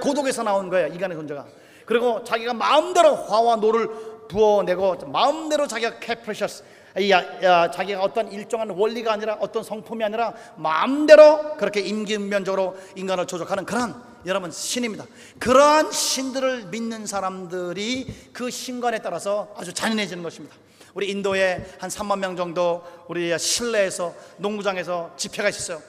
[0.00, 0.88] 고독에서 나온 거예요.
[0.88, 1.46] 인간의 존재가.
[1.84, 3.88] 그리고 자기가 마음대로 화와 노를
[4.28, 6.64] 부어내고 마음대로 자기가 capricious
[7.72, 14.50] 자기가 어떤 일정한 원리가 아니라 어떤 성품이 아니라 마음대로 그렇게 임기응변적으로 인간을 조작하는 그런 여러분
[14.50, 15.04] 신입니다.
[15.38, 20.56] 그러한 신들을 믿는 사람들이 그 신관에 따라서 아주 잔인해지는 것입니다.
[20.94, 25.82] 우리 인도에 한 3만 명 정도 우리 실내에서 농구장에서 집회가 있었어요.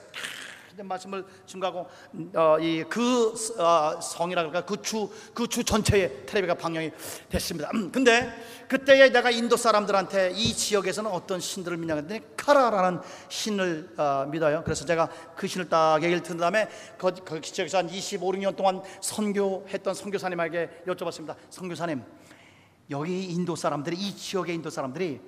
[0.84, 1.88] 말씀을 증가하고
[2.36, 6.92] 어, 이그 어, 성이라 그럴까 그주그 주 전체에 텔레비가 방영이
[7.30, 7.70] 됐습니다.
[7.74, 8.32] 음, 근데
[8.68, 14.63] 그때에 내가 인도 사람들한테 이 지역에서는 어떤 신들을 믿냐 했더니 카라라는 신을 어, 믿어요.
[14.63, 18.82] 그래서 제가 그 신을 딱 얘기를 듣는 다음에 그, 그 지역에서 한 25, 6년 동안
[19.02, 21.36] 선교했던 선교사님에게 여쭤봤습니다.
[21.50, 22.04] 선교사님
[22.90, 25.20] 여기 인도 사람들이 이 지역의 인도 사람들이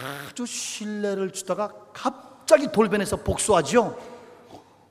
[0.00, 4.11] 아주 신뢰를 주다가 갑자기 돌변해서 복수하지요.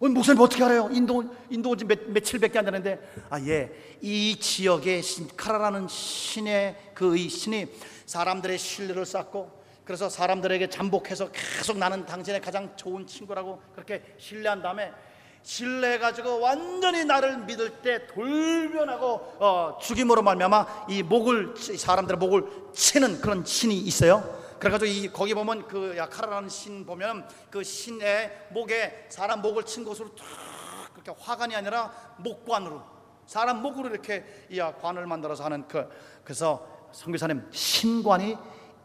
[0.02, 0.90] 어, 목사님 어떻게 알아요?
[0.92, 7.68] 인도 인도 온지 며칠밖에 안 되는데 아 예, 이 지역의 신, 카라라는 신의 그의 신이
[8.08, 14.92] 사람들의 신뢰를 쌓고 그래서 사람들에게 잠복해서 계속 나는 당신의 가장 좋은 친구라고 그렇게 신뢰한 다음에
[15.44, 23.46] 신뢰해가지고 완전히 나를 믿을 때 돌변하고 어, 죽임으로 말미암아 이 목을 사람들의 목을 치는 그런
[23.46, 24.41] 신이 있어요.
[24.62, 30.14] 그래가지고 이 거기 보면 그 야카라라는 신 보면 그 신의 목에 사람 목을 친 곳으로
[30.14, 30.24] 툭
[30.94, 32.80] 그렇게 화관이 아니라 목관으로
[33.26, 35.90] 사람 목으로 이렇게 이 관을 만들어서 하는 그
[36.24, 38.38] 그래서 성교사님 신관이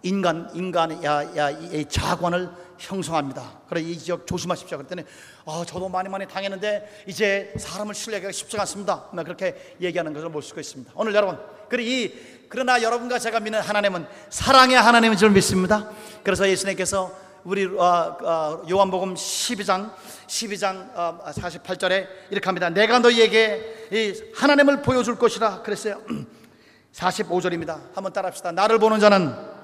[0.06, 3.60] 인간 인간의 야 야 이 자관을 형성합니다.
[3.68, 4.78] 그래 이 지역 조심하십시오.
[4.78, 5.02] 그랬더니
[5.46, 9.04] 아 저도 많이 많이 당했는데 이제 사람을 신뢰하기가 쉽지 않습니다.
[9.24, 10.92] 그렇게 얘기하는 것을 볼 수가 있습니다.
[10.94, 11.38] 오늘 여러분
[11.68, 12.12] 그래 이
[12.48, 15.90] 그러나 여러분과 제가 믿는 하나님은 사랑의 하나님인 줄 믿습니다.
[16.22, 17.12] 그래서 예수님께서
[17.44, 19.90] 우리 어, 어, 요한복음 12장
[20.26, 20.92] 12장
[21.22, 22.68] 48절에 이렇게 합니다.
[22.70, 26.02] 내가 너희에게 하나님을 보여줄 것이라 그랬어요.
[26.92, 27.80] 45절입니다.
[27.94, 28.52] 한번 따라합시다.
[28.52, 29.55] 나를 보는 자는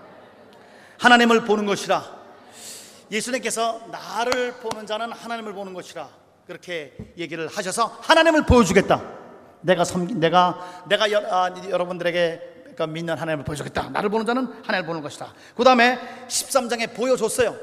[1.02, 2.04] 하나님을 보는 것이라.
[3.10, 6.08] 예수님께서 나를 보는 자는 하나님을 보는 것이라.
[6.46, 9.02] 그렇게 얘기를 하셔서 하나님을 보여주겠다.
[9.62, 13.90] 내가 섬 내가 내가 여, 아, 여러분들에게 그러니까 믿는 하나님을 보여주겠다.
[13.90, 15.34] 나를 보는 자는 하나님을 보는 것이다.
[15.56, 17.56] 그 다음에 13장에 보여줬어요.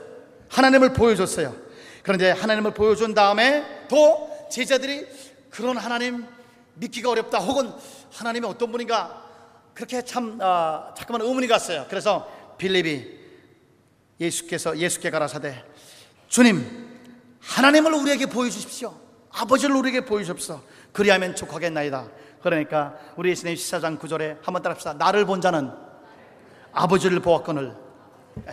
[0.49, 1.56] 하나님을 보여줬어요.
[2.04, 5.08] 그런데 하나님을 보여준 다음에 또 제자들이
[5.49, 6.25] 그런 하나님
[6.73, 7.39] 믿기가 어렵다.
[7.39, 7.71] 혹은
[8.12, 9.23] 하나님이 어떤 분인가
[9.73, 11.86] 그렇게 참 아, 잠깐만 의문이 갔어요.
[11.89, 13.18] 그래서 빌립이
[14.19, 15.63] 예수께서 예수께 가라사대
[16.27, 16.89] 주님
[17.41, 18.93] 하나님을 우리에게 보여주십시오.
[19.32, 20.62] 아버지를 우리에게 보여주십시오.
[20.91, 22.08] 그리하면 족하겠나이다.
[22.41, 24.93] 그러니까 우리 예수님 14장 9절에 한번 따라합시다.
[24.93, 25.71] 나를 본 자는
[26.71, 27.75] 아버지를 보았거늘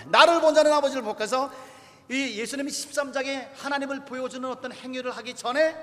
[0.07, 1.50] 나를 본 자는 아버지를 보아서
[2.09, 5.76] 이 예수님이 13장에 하나님을 보여주는 어떤 행위를 하기 전에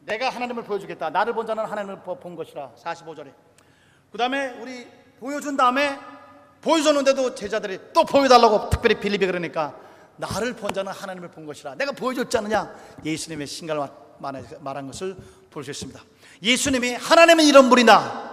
[0.00, 1.10] 내가 하나님을 보여주겠다.
[1.10, 2.72] 나를 본 자는 하나님을 본 것이라.
[2.76, 3.32] 45절에.
[4.10, 4.86] 그 다음에 우리
[5.20, 5.98] 보여준 다음에
[6.62, 9.76] 보여줬는데도 제자들이 또 보여달라고 특별히 빌립이 그러니까
[10.16, 11.74] 나를 본 자는 하나님을 본 것이라.
[11.74, 12.74] 내가 보여줬지 않느냐?
[13.04, 15.16] 예수님의 신gal 말한 것을
[15.50, 16.00] 볼 수 있습니다.
[16.42, 18.30] 예수님이 하나님은 이런 분이다.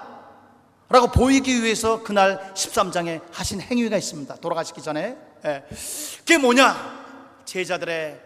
[0.89, 4.35] 라고 보이기 위해서 그날 13장에 하신 행위가 있습니다.
[4.37, 5.17] 돌아가시기 전에.
[5.45, 5.63] 예.
[6.19, 7.43] 그게 뭐냐?
[7.45, 8.19] 제자들의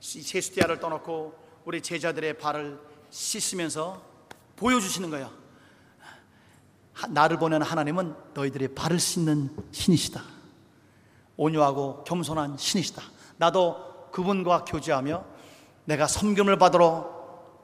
[0.00, 2.78] 세수대야를 떠놓고 우리 제자들의 발을
[3.10, 4.00] 씻으면서
[4.56, 5.30] 보여주시는 거예요.
[7.08, 10.22] 나를 보는 하나님은 너희들의 발을 씻는 신이시다.
[11.36, 13.02] 온유하고 겸손한 신이시다.
[13.36, 15.24] 나도 그분과 교제하며
[15.84, 17.18] 내가 섬김을 받으러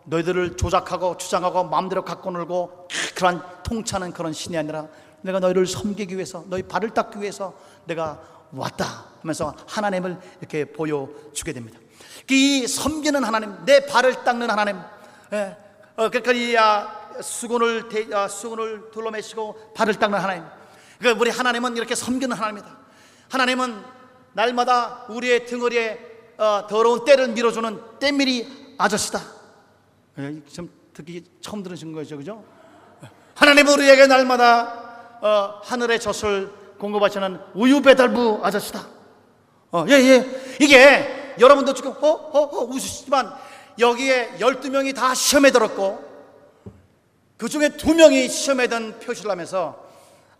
[0.04, 4.86] 너희들을 조작하고 주장하고 마음대로 갖고 놀고 그런 통치하는 그런 신이 아니라
[5.22, 7.54] 내가 너희를 섬기기 위해서 너희 발을 닦기 위해서
[7.86, 8.20] 내가
[8.52, 11.80] 왔다 하면서 하나님을 이렇게 보여주게 됩니다.
[12.30, 14.78] 이 섬기는 하나님, 내 발을 닦는 하나님,
[15.32, 15.56] 예.
[15.96, 20.44] 어, 그러니까 이 아, 수건을 대, 아, 수건을 둘러매시고 발을 닦는 하나님.
[21.00, 22.78] 그 우리 하나님은 이렇게 섬기는 하나님입니다.
[23.30, 23.82] 하나님은
[24.32, 29.20] 날마다 우리의 등허리에 어, 더러운 때를 밀어주는 때밀이 아저씨다.
[30.18, 32.44] 예, 좀 듣기 처음 들으신 거죠, 그죠?
[33.34, 38.86] 하나님 우리에게 날마다 어, 하늘의 젖을 공급하시는 우유 배달부 아저씨다.
[39.72, 40.56] 어, 예, 예.
[40.60, 43.34] 이게 여러분도 지금 허, 허, 허 웃으시지만
[43.78, 46.03] 여기에 12명이 다 시험에 들었고
[47.44, 49.86] 그 중에 두 명이 시험에 든 표시를 하면서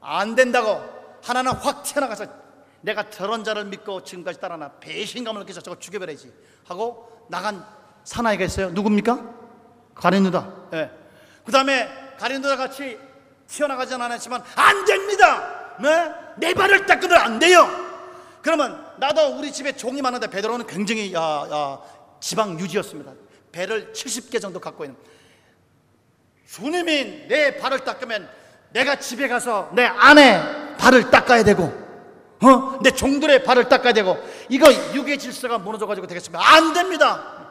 [0.01, 0.83] 안 된다고
[1.23, 2.25] 하나는 확 튀어나가서
[2.81, 6.33] 내가 저런 자를 믿고 지금까지 따라나 배신감을 느껴서 저거 죽여버려야지
[6.67, 7.63] 하고 나간
[8.05, 8.71] 사나이가 있어요.
[8.71, 9.23] 누굽니까?
[9.95, 10.53] 가룟유다.
[10.73, 10.91] 예.
[11.45, 12.99] 그 다음에 가룟유다 같이
[13.49, 15.77] 튀어나가진 않았지만 안 됩니다.
[15.83, 16.11] 네?
[16.39, 17.69] 내 발을 닦으면 안 돼요.
[18.41, 21.81] 그러면 나도 우리 집에 종이 많은데 베드로는 굉장히 야, 야,
[22.21, 23.13] 지방 유지였습니다.
[23.53, 24.97] 배를 70개 정도 갖고 있는.
[26.47, 28.29] 주님이 내 발을 닦으면
[28.73, 30.41] 내가 집에 가서 내 아내
[30.79, 31.65] 발을 닦아야 되고,
[32.43, 32.79] 어?
[32.83, 36.55] 내 종들의 발을 닦아야 되고, 이거 육의 질서가 무너져가지고 되겠습니까?
[36.55, 37.44] 안 됩니다.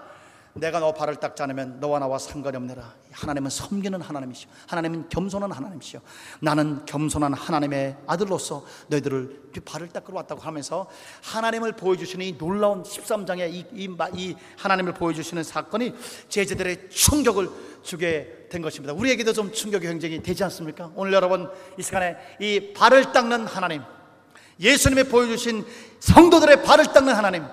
[0.56, 2.94] 내가 너 발을 닦지 않으면 너와 나와 상관이 없느라.
[3.12, 4.50] 하나님은 섬기는 하나님이시오.
[4.68, 6.00] 하나님은 겸손한 하나님이시오.
[6.42, 10.88] 나는 겸손한 하나님의 아들로서 너희들을 발을 닦으러 왔다고 하면서
[11.24, 15.96] 하나님을 보여주시는 이 놀라운 13장의 이, 이, 이 하나님을 보여주시는 사건이
[16.30, 17.50] 제자들의 충격을
[17.82, 18.94] 주게 된 것입니다.
[18.94, 20.92] 우리에게도 좀 충격이 굉장히 되지 않습니까?
[20.96, 23.82] 오늘 여러분 이 시간에 이 발을 닦는 하나님
[24.60, 25.66] 예수님이 보여주신
[26.00, 27.44] 성도들의 발을 닦는 하나님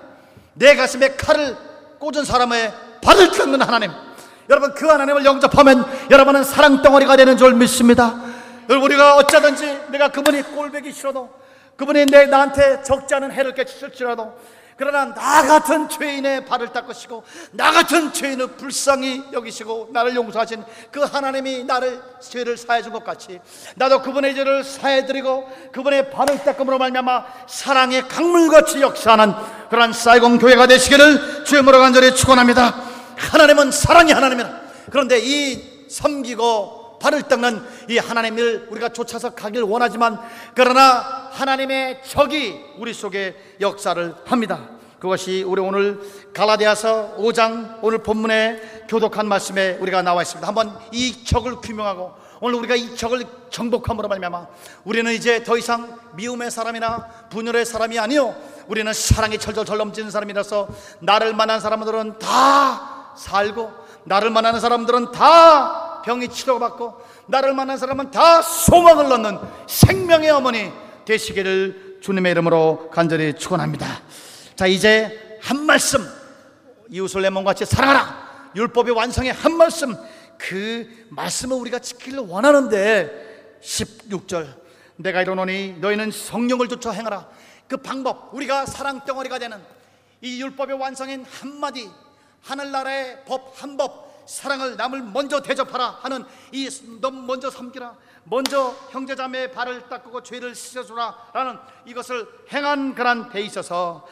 [0.53, 1.57] 내 가슴에 칼을
[1.99, 3.91] 꽂은 사람의 발을 닦는 하나님.
[4.49, 8.15] 여러분 그 하나님을 영접하면 여러분은 사랑 덩어리가 되는 줄 믿습니다.
[8.69, 11.29] 우리가 어쩌든지 내가 그분이 꼴배기 싫어도
[11.77, 14.33] 그분이 내 나한테 적지 않은 해를 끼칠지라도
[14.77, 21.65] 그러나 나 같은 죄인의 발을 닦으시고 나 같은 죄인을 불쌍히 여기시고 나를 용서하신 그 하나님이
[21.65, 23.39] 나를 죄를 사해 준 것 같이
[23.75, 29.33] 나도 그분의 죄를 사해 드리고 그분의 발을 닦음으로 말미암아 사랑의 강물같이 역사하는
[29.69, 32.90] 그러한 사이공 교회가 되시기를 주님으로 간절히 축원합니다.
[33.31, 34.61] 하나님은 사랑이 하나님이라.
[34.89, 40.19] 그런데 이 섬기고 발을 닦는 이 하나님을 우리가 쫓아서 가길 원하지만
[40.55, 44.69] 그러나 하나님의 적이 우리 속에 역사를 합니다.
[44.99, 45.99] 그것이 우리 오늘
[46.31, 50.47] 갈라디아서 5장 오늘 본문에 교독한 말씀에 우리가 나와 있습니다.
[50.47, 54.47] 한번 이 적을 규명하고 오늘 우리가 이 적을 정복함으로 말미암아
[54.83, 58.35] 우리는 이제 더 이상 미움의 사람이나 분열의 사람이 아니요
[58.67, 60.67] 우리는 사랑이 철철철 넘치는 사람이라서
[60.99, 63.71] 나를 만난 사람들은 다 살고
[64.03, 70.71] 나를 만나는 사람들은 다 병이 치료받고 나를 만난 사람은 다 소망을 넣는 생명의 어머니
[71.05, 74.01] 되시기를 주님의 이름으로 간절히 축원합니다.
[74.55, 76.05] 자 이제 한 말씀.
[76.89, 78.51] 이웃을 내 몸같이 사랑하라.
[78.55, 79.95] 율법의 완성의 한 말씀.
[80.37, 84.47] 그 말씀을 우리가 지키를 원하는데 16절.
[84.97, 87.27] 내가 이르노니 너희는 성령을 쫓아 행하라.
[87.67, 89.57] 그 방법 우리가 사랑 덩어리가 되는
[90.21, 91.89] 이 율법의 완성인 한마디
[92.43, 96.23] 하늘나라의 법 한 법 사랑을 남을 먼저 대접하라 하는
[96.53, 96.69] 이
[97.01, 104.07] 너 먼저 섬기라 먼저 형제자매의 발을 닦고 죄를 씻어주라 라는 이것을 행한 그런 데 있어서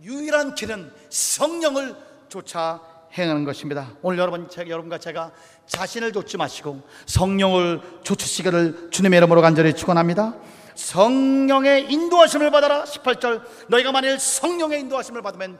[0.00, 1.96] 유일한 길은 성령을
[2.28, 2.80] 쫓아
[3.18, 3.90] 행하는 것입니다.
[4.00, 5.32] 오늘 여러분, 제가, 여러분과 제가
[5.66, 10.34] 자신을 좇지 마시고 성령을 쫓으시기를 주님의 이름으로 간절히 축원합니다.
[10.74, 12.84] 성령의 인도하심을 받아라.
[12.84, 15.58] 18절 너희가 만일 성령의 인도하심을 받으면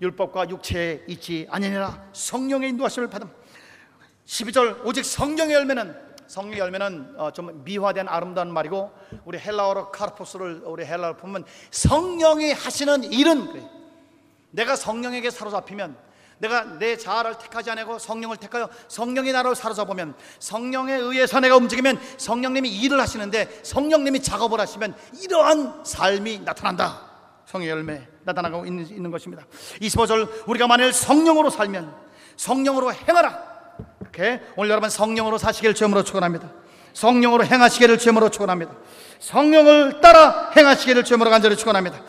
[0.00, 2.08] 율법과 육체에 있지 아니니라.
[2.12, 3.30] 성령의 인도하심을 받음.
[4.26, 8.90] 12절 오직 성령의 열매는 성령의 열매는 어, 좀 미화된 아름다운 말이고
[9.24, 13.62] 우리 헬라어로 카르포스를 우리 헬라어로 보면 성령이 하시는 일은 그래.
[14.50, 15.96] 내가 성령에게 사로잡히면
[16.38, 22.68] 내가 내 자아를 택하지 않고 성령을 택하여 성령이 나를 사로잡으면 성령에 의해서 내가 움직이면 성령님이
[22.68, 27.14] 일을 하시는데 성령님이 작업을 하시면 이러한 삶이 나타난다.
[27.46, 29.44] 성의 열매 나타나고 있는, 있는 것입니다.
[29.80, 31.94] 25절 우리가 만일 성령으로 살면
[32.36, 33.54] 성령으로 행하라.
[34.00, 36.50] 이렇게 오늘 여러분 성령으로 사시기를 주님으로 축원합니다.
[36.94, 38.72] 성령으로 행하시기를 주님으로 축원합니다.
[39.20, 42.00] 성령을 따라 행하시기를 주님으로 간절히 축원합니다.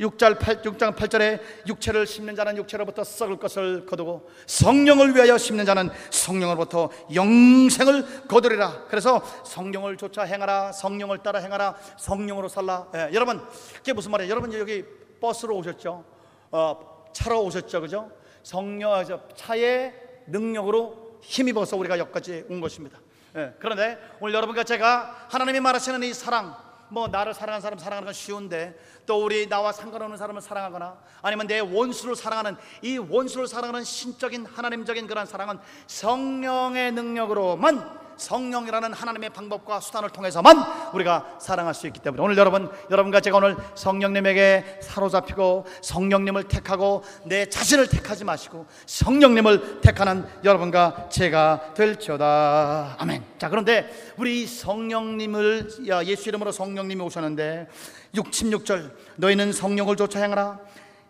[0.00, 5.90] 6절 8, 6장 8절에 육체를 심는 자는 육체로부터 썩을 것을 거두고 성령을 위하여 심는 자는
[6.10, 8.84] 성령으로부터 영생을 거두리라.
[8.88, 10.72] 그래서 성령을 쫓아 행하라.
[10.72, 11.76] 성령을 따라 행하라.
[11.98, 12.88] 성령으로 살라.
[12.94, 14.30] 예, 여러분, 그게 무슨 말이에요?
[14.30, 14.84] 여러분 여기
[15.20, 16.04] 버스로 오셨죠?
[16.52, 18.10] 어, 차로 오셨죠, 그죠?
[18.42, 19.94] 성령 차의
[20.28, 22.98] 능력으로 힘입어서 우리가 여기까지 온 것입니다.
[23.36, 26.56] 예, 그런데 오늘 여러분과 제가 하나님이 말하시는 이 사랑,
[26.90, 31.60] 뭐 나를 사랑하는 사람 사랑하는 건 쉬운데 또 우리 나와 상관없는 사람을 사랑하거나 아니면 내
[31.60, 40.10] 원수를 사랑하는 이 원수를 사랑하는 신적인 하나님적인 그런 사랑은 성령의 능력으로만 성령이라는 하나님의 방법과 수단을
[40.10, 40.56] 통해서만
[40.92, 47.48] 우리가 사랑할 수 있기 때문에 오늘 여러분 여러분과 제가 오늘 성령님에게 사로잡히고 성령님을 택하고 내
[47.48, 52.96] 자신을 택하지 마시고 성령님을 택하는 여러분과 제가 될지어다.
[52.98, 53.24] 아멘.
[53.38, 55.68] 자 그런데 우리 성령님을
[56.04, 57.68] 예수 이름으로 성령님이 오셨는데
[58.14, 60.58] 66절 너희는 성령을 쫓아 행하라.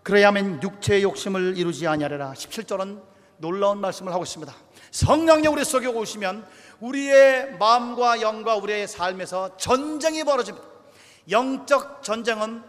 [0.03, 2.33] 그래야만 육체의 욕심을 이루지 아니하리라.
[2.33, 3.03] 17절은
[3.38, 4.53] 놀라운 말씀을 하고 있습니다.
[4.90, 6.47] 성령이 우리 속에 오시면
[6.81, 10.67] 우리의 마음과 영과 우리의 삶에서 전쟁이 벌어집니다.
[11.31, 12.62] 영적 전쟁은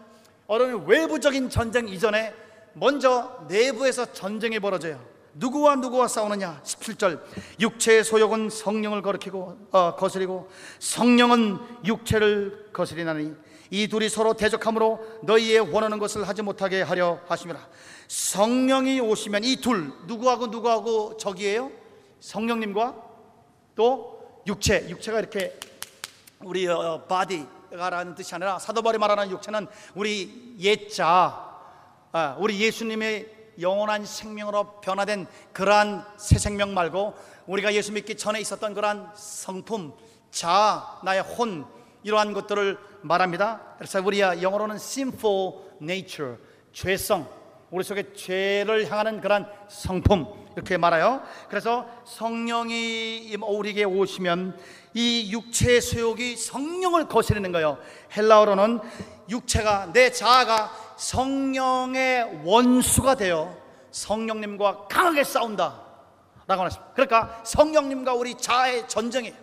[0.48, 2.34] 어떤 외부적인 전쟁 이전에
[2.74, 5.00] 먼저 내부에서 전쟁이 벌어져요.
[5.34, 6.62] 누구와 누구와 싸우느냐?
[6.64, 7.22] 17절.
[7.60, 13.34] 육체의 소욕은 성령을 거리키고 어, 거스리고 성령은 육체를 거스리나니
[13.70, 17.60] 이 둘이 서로 대적함으로 너희의 원하는 것을 하지 못하게 하려 하심이라.
[18.08, 21.72] 성령이 오시면 이 둘 누구하고 누구하고 적이에요?
[22.20, 23.09] 성령님과
[23.80, 25.58] 또 육체, 육체가 이렇게
[26.42, 31.50] 우리 어, body가라는 뜻이 아니라 사도 바울이 말하는 육체는 우리 옛자,
[32.12, 37.14] 아, 우리 예수님의 영원한 생명으로 변화된 그러한 새 생명 말고
[37.48, 39.94] 우리가 예수 믿기 전에 있었던 그러한 성품,
[40.30, 41.66] 자, 나의 혼
[42.04, 43.62] 이러한 것들을 말합니다.
[43.78, 46.36] 그래서 우리가 영어로는 sinful nature,
[46.74, 47.30] 죄성,
[47.72, 51.22] 우리 속에 죄를 향하는 그러한 성품 이렇게 말해요.
[51.48, 54.60] 그래서 성령이 우리에게 오시면
[54.94, 57.78] 이 육체의 소욕이 성령을 거스르는 거예요.
[58.16, 58.80] 헬라어로는
[59.30, 63.56] 육체가 내 자아가 성령의 원수가 되어
[63.92, 65.88] 성령님과 강하게 싸운다.
[66.46, 66.92] 라고 하십니다.
[66.94, 69.36] 그러니까 성령님과 우리 자아의 전쟁이에요.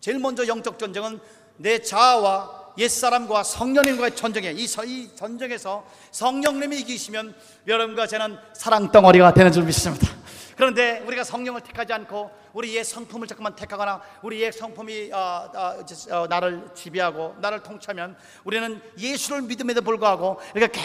[0.00, 1.20] 제일 먼저 영적 전쟁은
[1.56, 7.34] 내 자아와 옛사람과 성령님과의 전쟁에 이, 이 전쟁에서 성령님이 이기시면
[7.68, 10.08] 여러분과 저는 사랑 덩어리가 되는 줄 믿습니다.
[10.56, 16.16] 그런데 우리가 성령을 택하지 않고 우리 옛 성품을 자꾸만 택하거나 우리 옛 성품이 어, 어,
[16.16, 20.80] 어, 나를 지배하고 나를 통치하면 우리는 예수를 믿음에도 불구하고 이렇게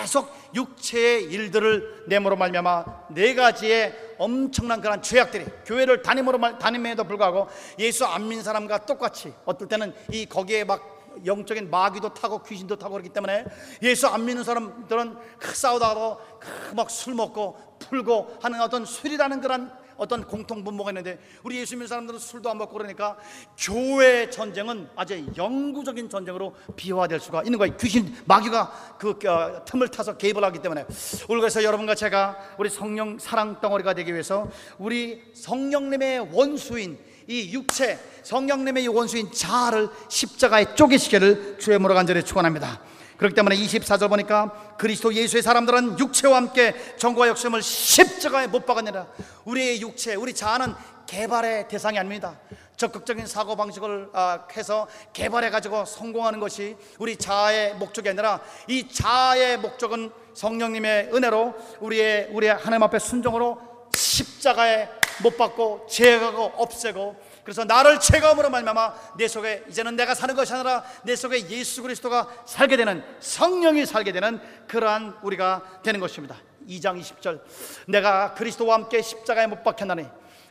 [0.00, 7.48] 계속 육체의 일들을 내모로 말미암아 네 가지의 엄청난 그런 죄악들이 교회를 다니므로 다님에도 불구하고
[7.78, 12.92] 예수 안 믿는 사람과 똑같이 어떨 때는 이 거기에 막 영적인 마귀도 타고 귀신도 타고
[12.92, 13.44] 그렇기 때문에
[13.82, 16.20] 예수 안 믿는 사람들은 싸우다가도
[16.74, 21.86] 막 술 먹고 풀고 하는 어떤 술이라는 그런 어떤 공통 분모가 있는데 우리 예수 믿는
[21.86, 23.16] 사람들은 술도 안 먹고 그러니까
[23.58, 27.76] 교회 전쟁은 아주 영구적인 전쟁으로 비화될 수가 있는 거예요.
[27.76, 30.86] 귀신 마귀가 그 어, 틈을 타서 개입을 하기 때문에
[31.26, 38.88] 그래서 여러분과 제가 우리 성령 사랑 덩어리가 되기 위해서 우리 성령님의 원수인 이 육체 성령님의
[38.88, 42.80] 원수인 자아를 십자가에 쪼개시기를 주의 모로 간절히 축원합니다.
[43.16, 49.06] 그렇기 때문에 24절 보니까 그리스도 예수의 사람들은 육체와 함께 정과 욕심을 십자가에 못 박았느라
[49.44, 50.74] 우리의 육체, 우리 자아는
[51.06, 52.38] 개발의 대상이 아닙니다.
[52.76, 59.58] 적극적인 사고 방식을 아, 해서 개발해 가지고 성공하는 것이 우리 자아의 목적이 아니라 이 자아의
[59.58, 63.58] 목적은 성령님의 은혜로 우리의 우리의 하나님 앞에 순종으로
[63.94, 64.88] 십자가에
[65.22, 70.82] 못 박고 제거하고 없애고 그래서 나를 제거함으로 말미암아 내 속에 이제는 내가 사는 것이 아니라
[71.04, 76.34] 내 속에 예수 그리스도가 살게 되는 성령이 살게 되는 그러한 우리가 되는 것입니다.
[76.68, 77.40] 2장 20절.
[77.86, 80.04] 내가 그리스도와 함께 십자가에 못 박혔나니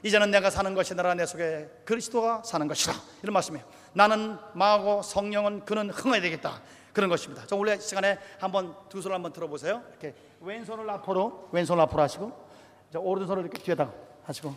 [0.03, 2.93] 이제는 내가 사는 것이 아니라 내 속에 그리스도가 사는 것이다
[3.23, 3.65] 이런 말씀이에요.
[3.91, 6.61] 나는 마하고 성령은 그는 흥해야 되겠다.
[6.93, 7.45] 그런 것입니다.
[7.45, 9.83] 자 원래 시간에 한번 두 손을 한번 들어보세요.
[9.89, 12.47] 이렇게 왼손을 앞으로 왼손을 앞으로 하시고
[12.93, 13.91] 자, 오른손을 이렇게 뒤에다가
[14.23, 14.55] 하시고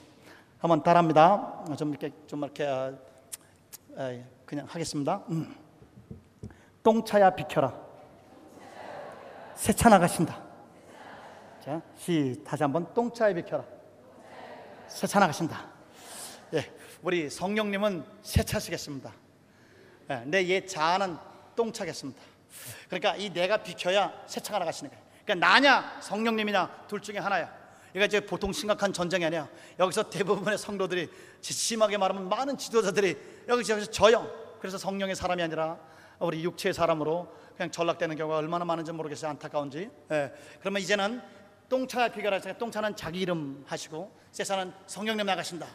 [0.59, 2.93] 한번 따라합니다 좀 이렇게 좀 이렇게 아,
[3.97, 5.55] 아, 그냥 하겠습니다 음.
[6.83, 7.75] 똥차야 비켜라
[9.55, 10.49] 세차 나가신다
[11.69, 13.63] 자, 시 다시 한번 똥차에 비켜라.
[14.87, 15.69] 세차 나가신다.
[16.55, 19.13] 예, 우리 성령님은 세차시겠습니다.
[20.09, 21.19] 예, 내옛 자아는
[21.55, 22.23] 똥차겠습니다.
[22.87, 25.05] 그러니까 이 내가 비켜야 세차가 나가시는 거예요.
[25.27, 27.55] 그러니까 나냐 성령님이냐 둘 중에 하나야.
[27.99, 29.49] 이거 이제 보통 심각한 전쟁이 아니야.
[29.79, 33.17] 여기서 대부분의 성도들이 심하게 말하면 많은 지도자들이
[33.49, 34.31] 여기서 저요.
[34.61, 35.77] 그래서 성령의 사람이 아니라
[36.21, 39.33] 우리 육체의 사람으로 그냥 전락되는 경우가 얼마나 많은지 모르겠어요.
[39.33, 39.91] 안타까운지.
[40.13, 40.33] 예.
[40.61, 41.21] 그러면 이제는
[41.69, 45.67] 똥차 비결하시니까 똥차는 자기 이름 하시고 세사는 성령님 나가신다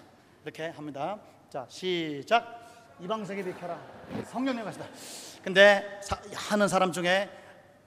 [0.43, 1.19] 이렇게 합니다
[1.49, 3.79] 자 시작 이방석에 비켜라
[4.27, 4.87] 성령님 가신다
[5.43, 7.29] 근데 사, 하는 사람 중에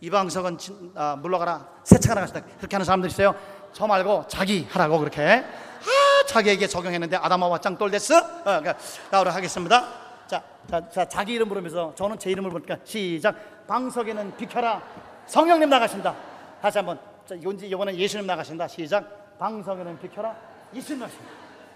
[0.01, 3.35] 이방석은 진, 아, 물러가라 세차가 나가신다 그렇게 하는 사람들 있어요
[3.77, 8.75] 저 말고 자기 하라고 그렇게 아 자기에게 적용했는데 아담아와 짱돌 데스 어, 그러니까
[9.11, 9.87] 나오라 하겠습니다
[10.27, 14.83] 자, 자, 자 자기 이름 부르면서 저는 제 이름을 부르니까 시작 방석에는 비켜라
[15.27, 16.15] 성령님 나가신다
[16.63, 18.69] 다시 한번 자, 이건지 이번엔 예수님 나가신다.
[18.69, 19.37] 시작.
[19.39, 20.37] 방성에는 비켜라.
[20.73, 21.25] 예수님 나가신다.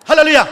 [0.07, 0.47] 할렐루야.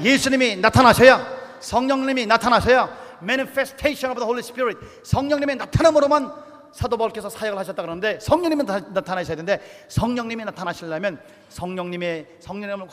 [0.00, 1.26] 예수님이 나타나셔야
[1.58, 2.88] 성령님이 나타나셔야
[3.20, 6.32] manifestation of the Holy Spirit 성령님의 나타남으로만
[6.72, 12.88] 사도 바울께서 사역을 하셨다 그러는데 성령님이 나타나셔야 되는데 성령님이 나타나시려면 성령님의 성령님을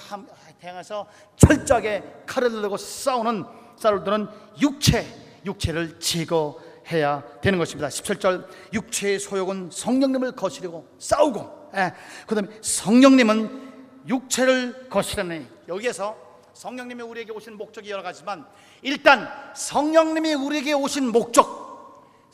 [0.61, 3.45] 향해서 철저하게 칼을 들고 싸우는
[3.77, 4.27] 싸울 때는
[4.61, 5.05] 육체
[5.45, 6.59] 육체를 제거
[6.91, 7.87] 해야 되는 것입니다.
[7.87, 11.93] 17절 육체의 소욕은 성령님을 거스르고 싸우고 예.
[12.27, 13.65] 그다음에 성령님은
[14.07, 16.15] 육체를 거스르니 여기에서
[16.53, 18.45] 성령님이 우리에게 오신 목적이 여러 가지만
[18.81, 21.64] 일단 성령님이 우리에게 오신 목적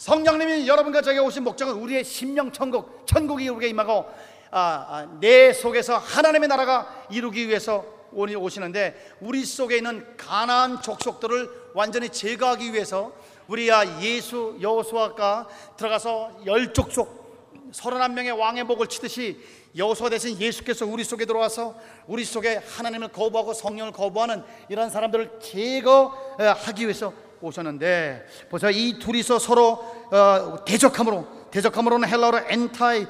[0.01, 4.07] 성령님이 여러분과 저에게 오신 목적은 우리의 심령 천국 천국이 우리에게 임하고
[4.49, 12.09] 아, 아, 내 속에서 하나님의 나라가 이루기 위해서 오시는데 우리 속에 있는 가난안 족속들을 완전히
[12.09, 13.11] 제거하기 위해서
[13.47, 15.47] 우리야 예수 여호수아가
[15.77, 19.39] 들어가서 열 족속 서른한 명의 왕의 목을 치듯이
[19.77, 21.75] 여호수아 대신 예수께서 우리 속에 들어와서
[22.07, 29.71] 우리 속에 하나님을 거부하고 성령을 거부하는 이런 사람들을 제거하기 위해서 오셨는데 보세요 이 둘이서 서로
[30.11, 33.05] 어, 대적함으로 대적함으로는 헬라어로 엔타이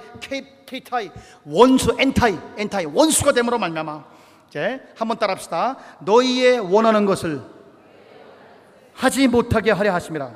[0.66, 1.12] 케이타이
[1.46, 4.04] 원수 엔타이 엔타이 원수가 됨으로 말미암아
[4.50, 7.42] 이제 한번 따라합시다 너희의 원하는 것을
[9.02, 10.32] 하지 못하게 하려 하심이라.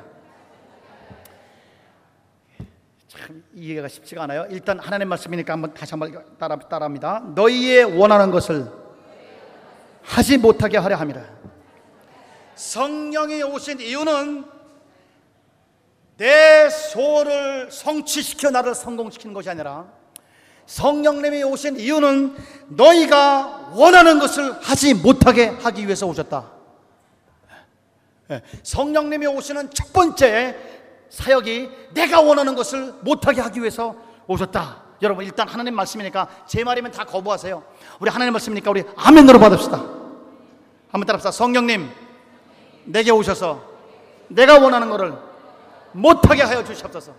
[3.06, 4.46] 참 이해가 쉽지가 않아요.
[4.50, 7.20] 일단 하나님 말씀이니까 한번 다시 한번 따라 따라합니다.
[7.36, 8.66] 너희의 원하는 것을
[10.02, 11.22] 하지 못하게 하려 함이라.
[12.56, 14.44] 성령이 오신 이유는
[16.16, 19.86] 내 소를 성취시켜 나를 성공시키는 것이 아니라
[20.64, 22.34] 성령님이 오신 이유는
[22.68, 26.50] 너희가 원하는 것을 하지 못하게 하기 위해서 오셨다.
[28.30, 30.56] 예, 성령님이 오시는 첫 번째
[31.10, 33.94] 사역이 내가 원하는 것을 못하게 하기 위해서
[34.26, 34.82] 오셨다.
[35.02, 37.62] 여러분 일단 하나님 말씀이니까 제 말이면 다 거부하세요.
[38.00, 39.76] 우리 하나님 말씀이니까 우리 아멘으로 받읍시다.
[39.76, 41.30] 한번 따라합시다.
[41.30, 42.05] 성령님
[42.86, 43.62] 내게 오셔서
[44.28, 45.14] 내가 원하는 것을
[45.92, 47.12] 못하게 하여 주시옵소서.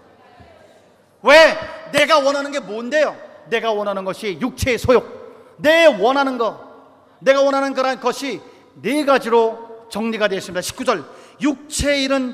[1.24, 1.58] 왜?
[1.92, 3.16] 내가 원하는 게 뭔데요?
[3.50, 5.56] 내가 원하는 것이 육체의 소욕.
[5.58, 6.60] 내 원하는 것,
[7.20, 8.42] 내가 원하는 그런 것이
[8.82, 10.62] 네 가지로 정리가 되어 있습니다.
[10.62, 11.06] 19절
[11.42, 12.34] 육체의 일은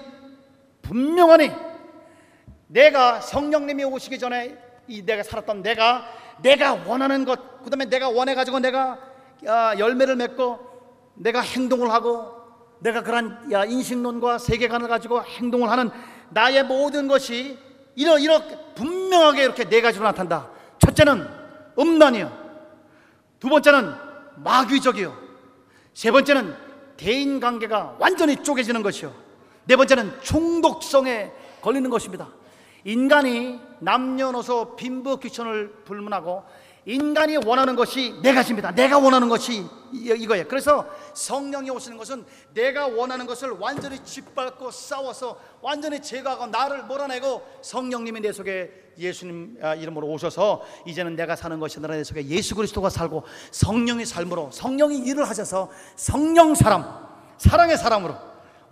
[0.81, 1.51] 분명하니
[2.67, 4.57] 내가 성령님이 오시기 전에
[4.87, 6.05] 이 내가 살았던 내가
[6.41, 8.99] 내가 원하는 것 그 다음에 내가 원해 가지고 내가
[9.47, 10.59] 아, 열매를 맺고
[11.15, 12.32] 내가 행동을 하고
[12.83, 15.89] 내가 그런 인식론과 세계관을 가지고 행동을 하는
[16.29, 17.57] 나의 모든 것이
[17.95, 20.49] 이러 이렇게 분명하게 이렇게 네 가지로 나타난다.
[20.79, 21.27] 첫째는
[21.79, 22.43] 음란이요.
[23.39, 23.93] 두 번째는
[24.35, 25.17] 마귀적이요.
[25.93, 26.55] 세 번째는
[26.97, 29.13] 대인 관계가 완전히 쪼개지는 것이요.
[29.65, 31.31] 네 번째는 중독성에
[31.61, 32.27] 걸리는 것입니다.
[32.85, 36.43] 인간이 남녀노소 빈부 귀천을 불문하고
[36.85, 38.71] 인간이 원하는 것이 네 가지입니다.
[38.71, 40.45] 내가 원하는 것이 이- 이거예요.
[40.49, 48.19] 그래서 성령이 오시는 것은 내가 원하는 것을 완전히 짓밟고 싸워서 완전히 제거하고 나를 몰아내고 성령님이
[48.19, 52.89] 내 속에 예수님 아, 이름으로 오셔서 이제는 내가 사는 것이 아니라 내 속에 예수 그리스도가
[52.89, 56.83] 살고 성령의 삶으로 성령이 일을 하셔서 성령 사람,
[57.37, 58.13] 사랑의 사람으로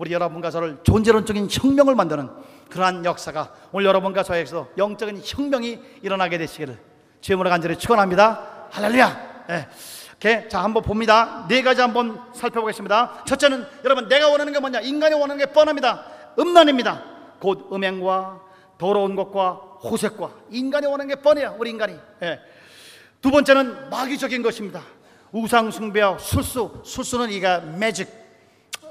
[0.02, 2.28] 우리 여러분과 저를 존재론적인 혁명을 만드는
[2.72, 6.76] 그러한 역사가 오늘 여러분과 저에게서 영적인 혁명이 일어나게 되시기를
[7.22, 8.68] 주님으로 간절히 축원합니다.
[8.72, 9.46] 할렐루야.
[9.52, 9.68] 예.
[10.16, 10.50] 오케이.
[10.50, 11.46] 자, 한번 봅니다.
[11.48, 13.26] 네 가지 한번 살펴보겠습니다.
[13.28, 14.80] 첫째는 여러분 내가 원하는 게 뭐냐?
[14.80, 16.04] 인간이 원하는 게 뻔합니다.
[16.40, 17.04] 음란입니다.
[17.40, 18.42] 곧 음행과
[18.80, 19.52] 더러운 것과
[19.84, 21.56] 호색과 인간이 원하는 게 뻔해요.
[21.60, 21.96] 우리 인간이.
[22.24, 22.40] 예.
[23.22, 24.82] 두 번째는 마귀적인 것입니다.
[25.32, 26.82] 우상 숭배와 술수.
[26.84, 28.21] 술수는 이가 매직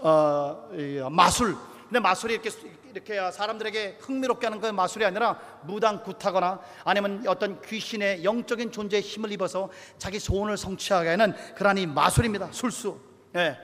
[0.03, 1.57] 어, 이, 마술.
[1.89, 2.51] 근데 마술이 이렇게
[2.93, 9.31] 이렇게 사람들에게 흥미롭게 하는 그 마술이 아니라 무당 굿하거나 아니면 어떤 귀신의 영적인 존재의 힘을
[9.33, 12.49] 입어서 자기 소원을 성취하게 하는 그러한 이 마술입니다.
[12.51, 12.99] 술수.
[13.37, 13.57] 예.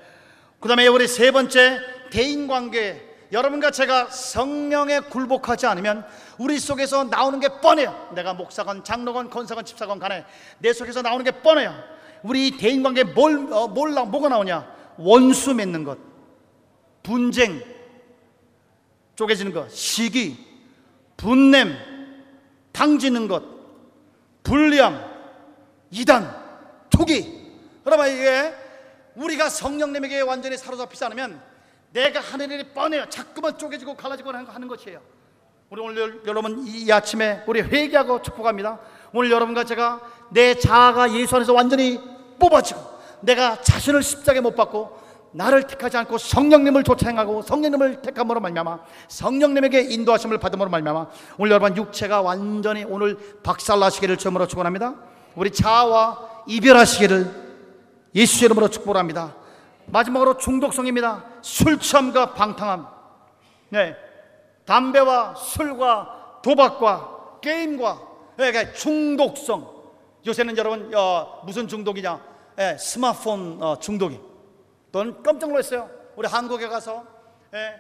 [0.61, 1.80] 그다음에 우리 세 번째
[2.11, 3.14] 대인 관계.
[3.32, 6.07] 여러분과 제가 성령에 굴복하지 않으면
[6.39, 8.11] 우리 속에서 나오는 게 뻔해요.
[8.14, 10.24] 내가 목사건 장로건 권사건 집사건 간에
[10.61, 11.74] 내 속에서 나오는 게 뻔해요.
[12.22, 14.72] 우리 대인 관계 뭘 어, 뭘 나- 뭐가 나오냐?
[14.99, 15.99] 원수 맺는 것.
[17.07, 17.63] 분쟁,
[19.15, 20.37] 쪼개지는 것, 시기,
[21.17, 21.73] 분냄,
[22.73, 23.45] 당지는 것,
[24.43, 25.05] 불리함,
[25.93, 27.53] 이단, 투기.
[27.87, 28.53] 여러분 이게
[29.15, 31.41] 우리가 성령님에게 완전히 사로잡히지 않으면
[31.93, 33.09] 내가 하는 일이 뻔해요.
[33.09, 35.01] 자꾸만 쪼개지고 갈라지고 하는 것이에요.
[35.71, 38.81] 우리 오늘 여러분 이 아침에 우리 회개하고 축복합니다.
[39.13, 40.01] 오늘 여러분과 제가
[40.31, 42.01] 내 자아가 예수 안에서 완전히
[42.41, 42.81] 뽑아지고
[43.21, 45.06] 내가 자신을 십자가에 못 박고
[45.37, 48.78] 나를 택하지 않고 성령님을 쫓아 행하고 성령님을 택함으로 말미암아
[49.09, 51.07] 성령님에게 인도하심을 받음으로 말미암아
[51.37, 54.95] 오늘 여러분 육체가 완전히 오늘 박살나시기를 주님으로 축원합니다.
[55.34, 57.47] 우리 자아와 이별하시기를
[58.14, 59.34] 예수 이름으로 축복합니다.
[59.84, 61.24] 마지막으로 중독성입니다.
[61.43, 62.87] 술 취함과 방탕함.
[63.68, 63.95] 네.
[64.64, 68.01] 담배와 술과 도박과 게임과
[68.39, 69.76] 네, 그러니까 중독성.
[70.26, 72.20] 요새는 여러분 어, 무슨 중독이냐?
[72.59, 74.18] 예, 스마트폰 어, 중독이.
[74.97, 75.90] 넌 깜짝 놀랐어요.
[76.16, 77.07] 우리 한국에 가서
[77.53, 77.78] 예,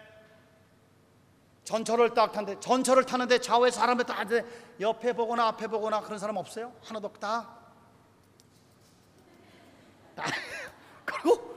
[1.64, 4.22] 전철을 딱 타는데 전철을 타는데 좌우에 사람들 다
[4.80, 6.74] 옆에 보거나 앞에 보거나 그런 사람 없어요?
[6.84, 7.56] 하나도 없다.
[11.06, 11.56] 그리고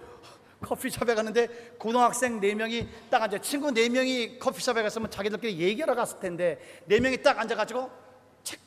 [0.62, 1.48] 커피숍에 갔는데
[1.78, 7.02] 고등학생 네 명이 딱 앉아 친구 네 명이 커피숍에 갔으면 자기들끼리 얘기하러 갔을 텐데 네
[7.02, 7.92] 명이 딱 앉아가지고
[8.44, 8.60] 책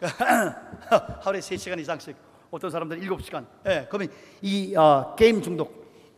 [1.20, 5.68] 하루에 세 시간 이상씩 어떤 사람들은 일곱 시간 예, 그러면 이 어, 게임 중독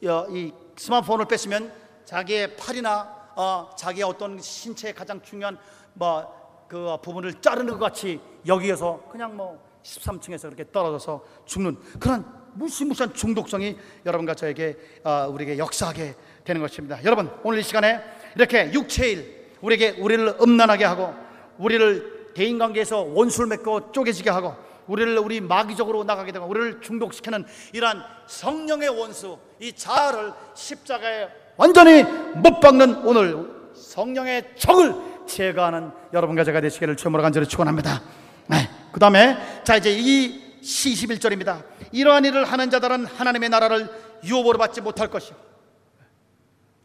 [0.05, 1.73] 어, 이 스마트폰을 뺐으면
[2.05, 5.59] 자기의 팔이나 어, 자기의 어떤 신체의 가장 중요한
[5.95, 12.25] 뭐 그 부분을 자르는 것 같이 여기에서 그냥 뭐 13층에서 그렇게 떨어져서 죽는 그런
[12.55, 13.77] 무시무시한 중독성이
[14.07, 16.15] 여러분과 저에게 어, 우리에게 역사하게
[16.45, 17.05] 되는 것입니다.
[17.05, 18.01] 여러분 오늘 이 시간에
[18.35, 21.13] 이렇게 육체일 우리에게 우리를 음란하게 하고
[21.59, 24.57] 우리를 대인 관계에서 원수를 맺고 쪼개지게 하고
[24.87, 32.61] 우리를 우리 마귀적으로 나가게 되고 우리를 중독시키는 이러한 성령의 원수 이 자아를 십자가에 완전히 못
[32.61, 34.95] 박는 오늘 성령의 적을
[35.27, 38.03] 제거하는 여러분과 제가 되시기를 주님으로 간절히 축원합니다.
[38.49, 38.69] 네.
[38.93, 41.63] 그 다음에 자 이제 이시 21절입니다.
[41.93, 43.89] 이러한 일을 하는 자들은 하나님의 나라를
[44.25, 45.37] 유업으로 받지 못할 것이요.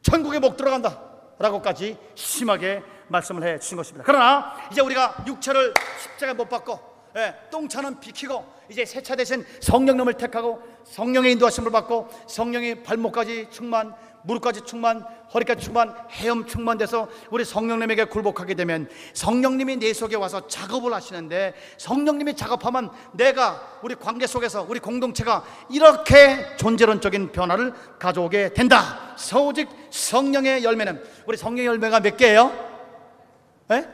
[0.01, 1.01] 천국에 못 들어간다.
[1.39, 4.03] 라고까지 심하게 말씀을 해 주신 것입니다.
[4.05, 10.61] 그러나 이제 우리가 육체를 십자가에 못 박고 예, 똥차는 비키고 이제 세차 대신 성령님을 택하고
[10.83, 18.55] 성령의 인도하심을 받고 성령의 발목까지 충만 무릎까지 충만 허리까지 충만 헤엄 충만돼서 우리 성령님에게 굴복하게
[18.55, 25.43] 되면 성령님이 내 속에 와서 작업을 하시는데 성령님이 작업하면 내가 우리 관계 속에서 우리 공동체가
[25.69, 29.15] 이렇게 존재론적인 변화를 가져오게 된다.
[29.47, 32.51] 오직 성령의 열매는 우리 성령의 열매가 몇 개예요?
[33.71, 33.87] 예?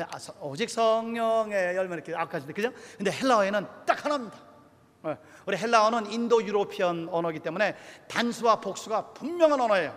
[0.00, 0.02] 예?
[0.02, 2.70] 예, 아, 서- 오직 성령의 열매 이렇게 아까 그죠?
[2.96, 4.36] 근데 헬라어에는 딱 하나입니다.
[5.06, 7.76] 예, 우리 헬라어는 인도 European 언어이기 때문에
[8.08, 9.96] 단수와 복수가 분명한 언어예요.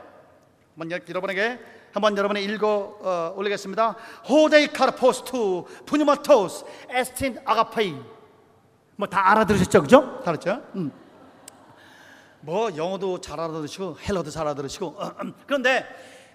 [0.75, 1.59] 한번 여- 여러분에게
[1.93, 3.95] 한번 여러분이 읽어 어, 올리겠습니다.
[4.27, 7.95] ὁ δὲ καρπὸς τοῦ πνεύματός ἐστιν ἀγάπη
[8.95, 10.21] 뭐 다 알아들으셨죠, 그죠?
[10.23, 10.61] 다 알았죠?
[10.75, 10.91] 음.
[12.41, 14.97] 뭐 영어도 잘 알아들으시고 헬러도 잘 알아들으시고
[15.47, 15.85] 그런데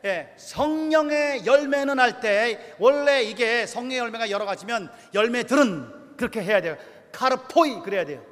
[0.04, 6.76] 예, 성령의 열매는 할 때 원래 이게 성령의 열매가 여러 가지면 열매들은 그렇게 해야 돼요.
[7.12, 8.22] 카르포이 그래야 돼요.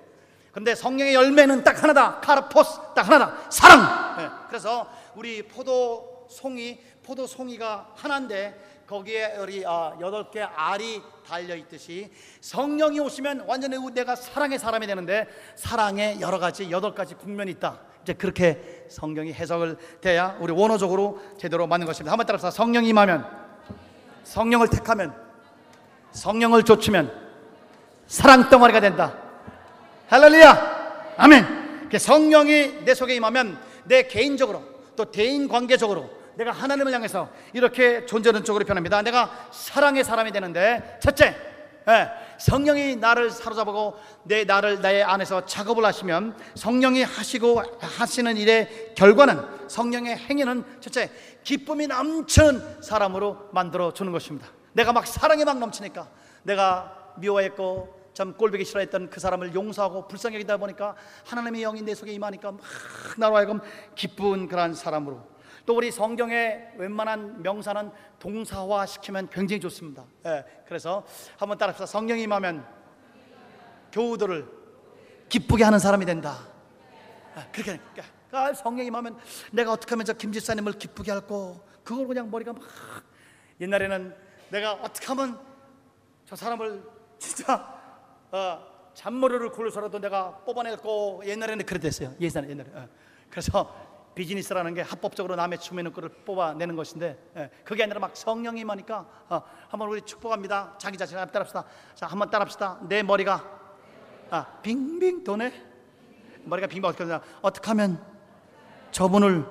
[0.52, 2.20] 근데 성령의 열매는 딱 하나다.
[2.20, 3.50] 카르포스 딱 하나다.
[3.50, 4.16] 사랑.
[4.22, 11.54] 예, 그래서 우리 포도 송이 포도 송이가 하나인데 거기에 우리 아, 여덟 개 알이 달려
[11.56, 12.10] 있듯이
[12.40, 17.80] 성령이 오시면 완전히 내가 사랑의 사람이 되는데 사랑의 여러 가지 여덟 가지 국면이 있다.
[18.06, 22.12] 이제 그렇게 성경이 해석을 돼야 우리 원어적으로 제대로 맞는 것입니다.
[22.12, 23.26] 한번 따라서 성령이 임하면
[24.22, 25.12] 성령을 택하면
[26.12, 27.12] 성령을 좇으면
[28.06, 29.12] 사랑 덩어리가 된다.
[30.06, 31.14] 할렐루야.
[31.16, 31.88] 아멘.
[31.90, 34.62] 그 성령이 내 속에 임하면 내 개인적으로
[34.94, 39.02] 또 대인 관계적으로 내가 하나님을 향해서 이렇게 존재하는 쪽으로 변합니다.
[39.02, 41.34] 내가 사랑의 사람이 되는데 첫째,
[41.88, 49.68] 예, 성령이 나를 사로잡고 내 나를 나의 안에서 작업을 하시면 성령이 하시고 하시는 일의 결과는
[49.68, 51.10] 성령의 행위는 첫째
[51.44, 54.48] 기쁨이 넘치는 사람으로 만들어 주는 것입니다.
[54.72, 56.08] 내가 막 사랑이 막 넘치니까
[56.42, 62.12] 내가 미워했고 참 꼴보기 싫어했던 그 사람을 용서하고 불쌍히 여기다 보니까 하나님의 영이 내 속에
[62.12, 62.60] 임하니까 막
[63.16, 63.60] 나로 하여금
[63.94, 65.35] 기쁜 그러한 사람으로
[65.66, 67.90] 또 우리 성경의 웬만한 명사는
[68.20, 70.04] 동사화 시키면 굉장히 좋습니다.
[70.24, 71.04] 예, 그래서
[71.36, 71.86] 한번 따라합시다.
[71.86, 72.64] 성령이 임하면
[73.90, 74.46] 교우들을
[75.28, 76.38] 기쁘게 하는 사람이 된다.
[77.34, 79.18] 아, 그렇게 그러니까 아, 성령이 임하면
[79.50, 82.62] 내가 어떻게 하면 저 김지사님을 기쁘게 할고 그걸 그냥 머리가 막
[83.60, 84.16] 옛날에는
[84.50, 85.40] 내가 어떻게 하면
[86.24, 86.82] 저 사람을
[87.18, 87.74] 진짜
[88.30, 92.14] 어, 잔머리를 굴려서라도 내가 뽑아낼고 옛날에는 그랬댔어요.
[92.20, 92.70] 예전에 옛날에.
[92.72, 92.88] 어.
[93.28, 93.85] 그래서
[94.16, 99.42] 비즈니스라는 게 합법적으로 남의 주민의 거를 뽑아내는 것인데 예, 그게 아니라 막 성령이 임하니까 어,
[99.68, 100.74] 한번 우리 축복합니다.
[100.78, 101.64] 자기 자신 한번 따라합시다.
[101.94, 102.78] 자, 한번 따라합시다.
[102.88, 103.44] 내 머리가
[104.30, 105.52] 아, 빙빙 도네.
[106.44, 107.20] 머리가 빙빙 어떻게 되냐?
[107.42, 108.02] 어떻게 하면
[108.90, 109.44] 저분을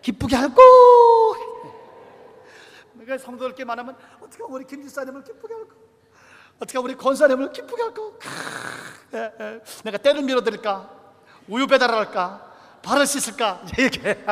[0.00, 0.62] 기쁘게 할꼬?
[2.94, 5.74] 그러니까 성도들께 말하면 어떻게 우리 김지사님을 기쁘게 할까?
[6.56, 8.02] 어떻게 우리 권사님을 기쁘게 할까?
[9.14, 9.60] 예, 예.
[9.84, 11.02] 내가 때를 밀어드릴까?
[11.48, 12.51] 우유 배달할까?
[12.82, 13.62] 발을 씻을까?
[13.78, 14.24] 이렇게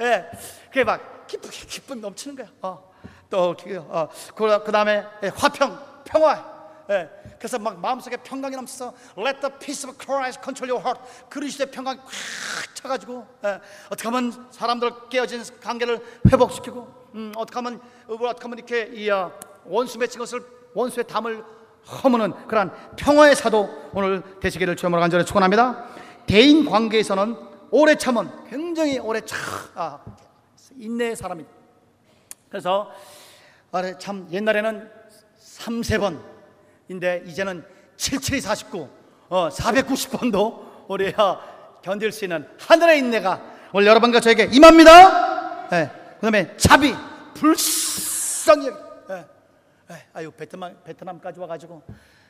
[0.00, 0.30] 예,
[0.66, 2.48] 그게 막 기쁘게 기쁨 넘치는 거야.
[2.62, 2.88] 어.
[3.30, 3.54] 또
[3.88, 5.04] 어, 그, 그 다음에
[5.34, 6.58] 화평, 평화.
[6.90, 11.28] 예, 그래서 막 마음속에 평강이 넘쳐서 Let the peace of Christ control your heart.
[11.28, 16.02] 그리스도의 평강이 꽉 차가지고 예, 어떻게 하면 사람들 깨어진 관계를
[16.32, 19.30] 회복시키고 음, 어떻게 하면 어떻게 하면 이렇게 이 어,
[19.66, 20.40] 원수 맺힌 것을
[20.74, 21.44] 원수의 담을
[22.02, 25.84] 허무는 그러한 평화의 사도 오늘 되시기를 주님으로 간절히 축원합니다.
[26.26, 27.36] 대인 관계에서는
[27.70, 29.38] 오래 참은 굉장히 오래 참
[29.74, 30.00] 아,
[30.76, 31.44] 인내의 사람이.
[32.48, 32.90] 그래서
[33.70, 34.90] 아, 참 옛날에는
[35.36, 37.64] 3, 세 번인데 이제는
[37.96, 38.88] 77이 49,
[39.28, 41.40] 어, 490번도 우리 어,
[41.82, 43.42] 견딜 수 있는 하늘의 인내가
[43.72, 45.68] 오늘 여러분과 저에게 임합니다.
[45.68, 45.90] 네.
[46.14, 46.94] 그다음에 자비,
[47.34, 48.70] 불쌍히.
[49.08, 49.26] 네.
[49.88, 50.06] 네.
[50.12, 51.82] 아유 베트남 베트남까지 와가지고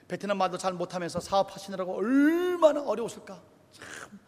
[0.09, 3.39] 베트남 말도 잘 못하면서 사업하시느라고 얼마나 어려우실까.
[3.73, 4.19] 참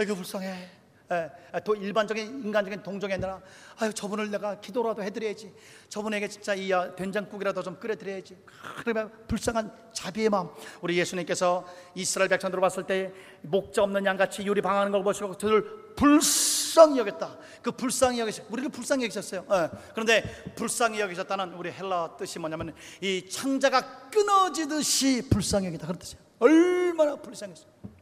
[0.00, 0.70] 아이고 불쌍해.
[1.12, 1.30] 예,
[1.62, 3.42] 또 일반적인 인간적인 동정이 아니라
[3.78, 5.52] 아유 저분을 내가 기도라도 해드려야지.
[5.90, 8.38] 저분에게 진짜 이 아, 된장국이라도 좀 끓여드려야지.
[8.78, 10.48] 그러면 불쌍한 자비의 마음.
[10.80, 16.98] 우리 예수님께서 이스라엘 백성들을 봤을 때 목자 없는 양같이 요리 방하는 걸 보시고 그들 불쌍히
[16.98, 17.36] 여겼다.
[17.60, 19.44] 그 불쌍히 여기셨 우리를 불쌍히 여기셨어요.
[19.52, 20.22] 예, 그런데
[20.54, 25.88] 불쌍히 여기셨다는 우리 헬라 뜻이 뭐냐면 이 창자가 끊어지듯이 불쌍히 여기다.
[25.88, 26.24] 그런 뜻이에요.
[26.38, 27.99] 얼마나 불쌍했어요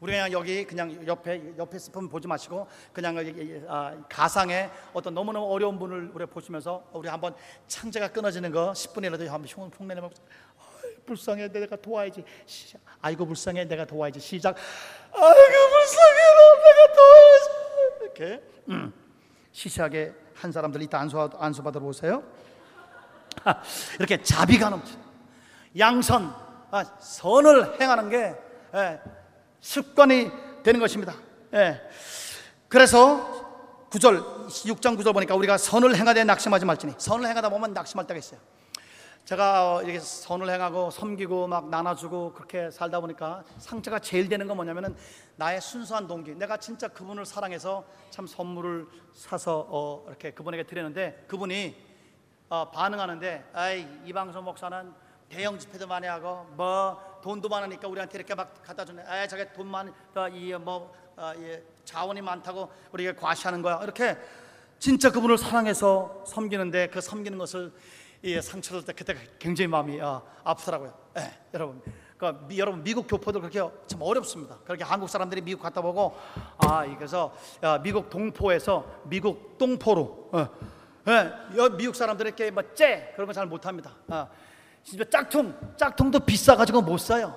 [0.00, 3.16] 우리 그냥 여기 그냥 옆에 옆에 스푼 보지 마시고 그냥
[3.68, 7.34] 아, 가상의 어떤 너무너무 어려운 분을 우리 보시면서 우리 한번
[7.68, 10.10] 창자가 끊어지는 거 10분이라도 한번 흉 흉내내면
[11.04, 11.48] 불쌍해.
[11.48, 12.24] 내가 도와야지.
[12.46, 12.80] 시작.
[13.00, 13.64] 아이고 불쌍해.
[13.66, 14.20] 내가 도와야지.
[14.20, 14.56] 시작.
[15.12, 16.20] 아이고 불쌍해.
[16.62, 17.50] 내가 도와야지.
[18.00, 18.42] 이렇게.
[18.68, 18.92] 음.
[19.52, 22.22] 시시하게 한 사람들 이따 안수 안수 받으러 오세요.
[23.98, 24.96] 이렇게 자비가 넘쳐
[25.78, 26.34] 양선
[26.70, 28.34] 아, 선을 행하는 게
[28.74, 29.00] 예,
[29.60, 30.30] 습관이
[30.62, 31.14] 되는 것입니다.
[31.54, 31.80] 예.
[32.68, 38.18] 그래서 9절, 6장 9절 보니까 우리가 선을 행하되 낙심하지 말지니 선을 행하다 보면 낙심할 때가
[38.18, 38.40] 있어요.
[39.24, 44.96] 제가 이렇게 선을 행하고 섬기고 막 나눠주고 그렇게 살다 보니까 상처가 제일 되는 건 뭐냐면은
[45.36, 46.34] 나의 순수한 동기.
[46.34, 51.76] 내가 진짜 그분을 사랑해서 참 선물을 사서 어 이렇게 그분에게 드렸는데 그분이
[52.48, 54.92] 어 반응하는데 아이 이방선 목사는
[55.28, 59.02] 대형 집회도 많이 하고 뭐 돈도 많으니까 우리한테 이렇게 막 갖다 주네.
[59.02, 59.90] 아, 저게 돈 많이
[60.32, 63.80] 이뭐 어, 예, 자원이 많다고 우리가 과시하는 거야.
[63.82, 64.16] 이렇게
[64.78, 67.72] 진짜 그분을 사랑해서 섬기는데 그 섬기는 것을
[68.22, 70.94] 이 상처를 때 그때 굉장히 마음이 어, 아프더라고요.
[71.18, 71.82] 예, 여러분.
[72.16, 74.58] 그 미, 여러분 미국 교포들 그렇게 참 어렵습니다.
[74.66, 76.14] 그렇게 한국 사람들이 미국 갔다 보고
[76.58, 80.48] 아 그래서 어, 미국 동포에서 미국 똥포로 어,
[81.08, 83.96] 예, 미국 사람들에게 뭐째 그런 거 잘 못합니다.
[84.08, 84.28] 어,
[84.82, 87.36] 진짜 짝퉁, 짝퉁도 비싸가지고 못 사요.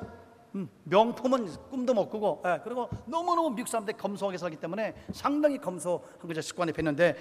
[0.56, 0.70] 음.
[0.86, 6.42] 명품은 꿈도 못 꾸고 예, 그리고 너무너무 미국 사람들이 검소하게 살기 때문에 상당히 검소한 거죠
[6.42, 7.16] 습관이 됐는데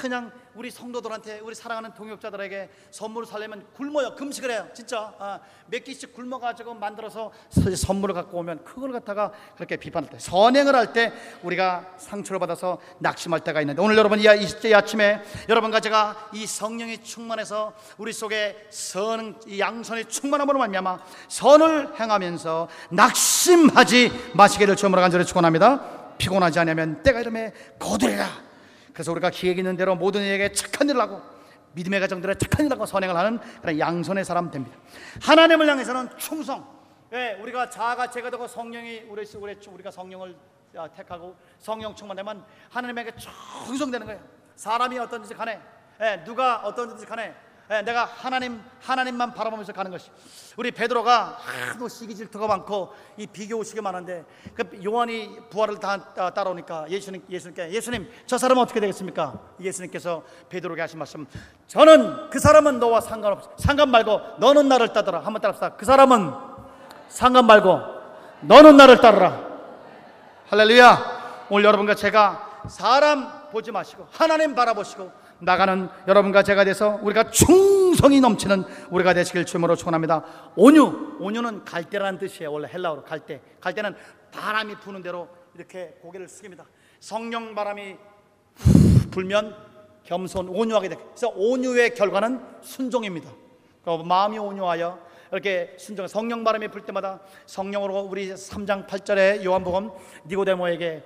[0.00, 4.14] 그냥 우리 성도들한테 우리 사랑하는 동역자들에게 선물을 살려면 굶어요.
[4.14, 4.68] 금식을 해요.
[4.74, 5.14] 진짜.
[5.18, 10.74] 아, 몇 끼씩 굶어가지고 만들어서 서- 선물을 갖고 오면 그걸 갖다가 그렇게 비판할 때 선행을
[10.74, 15.22] 할 때 우리가 상처를 받아서 낙심할 때가 있는데 오늘 여러분 이, 아- 이, 이 아침에
[15.48, 20.98] 여러분과 제가 이 성령이 충만해서 우리 속에 선, 이 양선이 충만함으로 말미암아
[21.28, 26.16] 선을 행하면서 낙 심하지 마시기를 주님으로 간절히 축원합니다.
[26.18, 28.26] 피곤하지 않으면 때가 이름에 거두리라.
[28.92, 31.22] 그래서 우리가 기획 있는 대로 모든 이에게 착한 일을 하고
[31.74, 34.76] 믿음의 가정들에 착한 일을 하고 선행을 하는 그런 양선의 사람 됩니다.
[35.22, 36.66] 하나님을 향해서는 충성.
[37.12, 40.36] 예, 우리가 자아가 제가 되고 성령이 우리 우리 우리가 성령을
[40.76, 43.12] 아, 택하고 성령 충만되면 하나님에게
[43.66, 44.20] 충성되는 거예요.
[44.56, 45.60] 사람이 어떤지 간에
[46.00, 47.34] 예, 누가 어떤지 간에 예,
[47.80, 50.10] 내가 하나님 하나님만 바라보면서 가는 것이.
[50.58, 56.30] 우리 베드로가 하도 시기 질투가 많고 이 비교 의식이 많은데 그 요한이 부활을 다 아,
[56.30, 59.40] 따라오니까 예수님 예수님께 예수님 저 사람은 어떻게 되겠습니까?
[59.60, 61.26] 예수님께서 베드로에게 하신 말씀.
[61.66, 65.20] 저는 그 사람은 너와 상관없 상관 말고 너는 나를 따르라.
[65.20, 65.76] 한번 따라합시다.
[65.76, 66.32] 그 사람은
[67.08, 67.80] 상관 말고
[68.42, 69.40] 너는 나를 따르라.
[70.50, 71.46] 할렐루야.
[71.48, 78.64] 오늘 여러분과 제가 사람 보지 마시고 하나님 바라보시고 나가는 여러분과 제가 돼서 우리가 충성이 넘치는
[78.90, 80.24] 우리가 되시길 주님으로 축원합니다.
[80.54, 82.52] 온유, 온유는 갈대라는 뜻이에요.
[82.52, 83.40] 원래 헬라어로 갈대.
[83.60, 83.96] 갈대는
[84.30, 86.64] 바람이 부는 대로 이렇게 고개를 숙입니다.
[87.00, 87.96] 성령 바람이
[89.10, 89.56] 불면
[90.04, 90.96] 겸손, 온유하게 돼.
[90.96, 93.30] 그래서 온유의 결과는 순종입니다.
[94.04, 99.90] 마음이 온유하여 이렇게 순종, 성령 바람이 불 때마다 성령으로 우리 3장 8절에 요한복음
[100.26, 101.02] 니고데모에게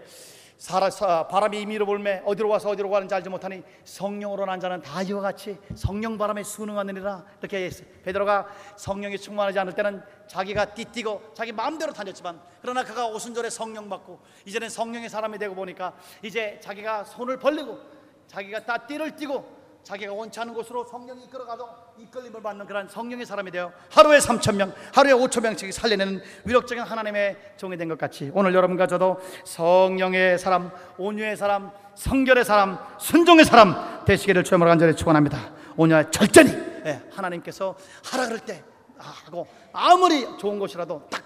[1.28, 5.58] 바람이 임의로 불매 어디로 와서 어디로 가는지 알지 못하니 성령으로 난 자는 다 이와 같이
[5.74, 7.70] 성령 바람에 순응하느니라 이렇게.
[8.02, 8.46] 베드로가
[8.76, 14.68] 성령이 충만하지 않을 때는 자기가 띠뛰고 자기 마음대로 다녔지만 그러나 그가 오순절에 성령 받고 이제는
[14.68, 15.92] 성령의 사람이 되고 보니까
[16.22, 17.78] 이제 자기가 손을 벌리고
[18.26, 19.55] 자기가 다 띠를 띠고
[19.86, 21.68] 자기가 원치 않은 곳으로 성령이 이끌어가도
[21.98, 27.54] 이끌림을 받는 그런 성령의 사람이 되어 하루에 3천 명, 하루에 5천 명씩 살려내는 위력적인 하나님의
[27.56, 34.04] 종이 된 것 같이 오늘 여러분과 저도 성령의 사람, 온유의 사람, 성결의 사람, 순종의 사람
[34.04, 35.52] 되시기를 주님으로 간절히 축원합니다.
[35.76, 36.50] 온유와 절전히
[36.84, 37.76] 예, 하나님께서
[38.10, 38.64] 하라 그럴 때
[38.98, 41.22] 하고 아무리 좋은 곳이라도 딱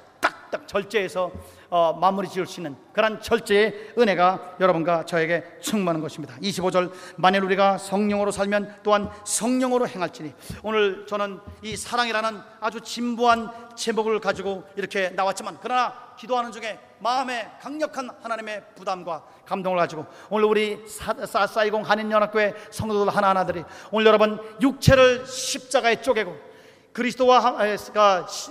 [0.50, 1.30] 딱딱 절제해서
[1.70, 6.34] 어, 마무리 지을 수 있는 그런 절제의 은혜가 여러분과 저에게 충만한 것입니다.
[6.42, 14.18] 25절 만일 우리가 성령으로 살면 또한 성령으로 행할지니 오늘 저는 이 사랑이라는 아주 진부한 제목을
[14.20, 21.82] 가지고 이렇게 나왔지만 그러나 기도하는 중에 마음에 강력한 하나님의 부담과 감동을 가지고 오늘 우리 사이공
[21.82, 26.49] 한인연합교회 성도들 하나하나들이 오늘 여러분 육체를 십자가에 쪼개고
[26.92, 27.56] 그리스도와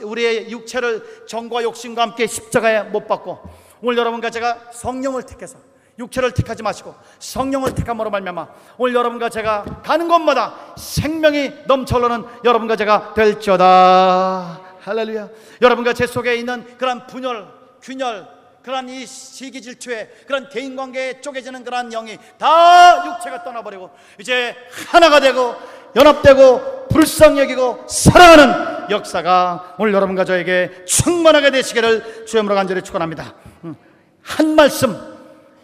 [0.01, 3.41] 우리의 육체를 정과 욕심과 함께 십자가에 못 박고
[3.81, 5.57] 오늘 여러분과 제가 성령을 택해서
[5.99, 12.77] 육체를 택하지 마시고 성령을 택함으로 말미암아 오늘 여러분과 제가 가는 곳마다 생명이 넘쳐 흐르는 여러분과
[12.77, 14.61] 제가 될지어다.
[14.81, 15.29] 할렐루야.
[15.61, 17.47] 여러분과 제 속에 있는 그런 분열
[17.81, 24.55] 균열 그런 이 시기 질투에 그런 대인 관계에 쪼개지는 그런 영이 다 육체가 떠나버리고 이제
[24.91, 25.55] 하나가 되고
[25.95, 33.33] 연합되고 불쌍히 여기고 사랑하는 역사가 오늘 여러분과 저에게 충만하게 되시기를 주님으로 간절히 축원합니다.
[33.63, 33.75] 음,
[34.23, 34.97] 한 말씀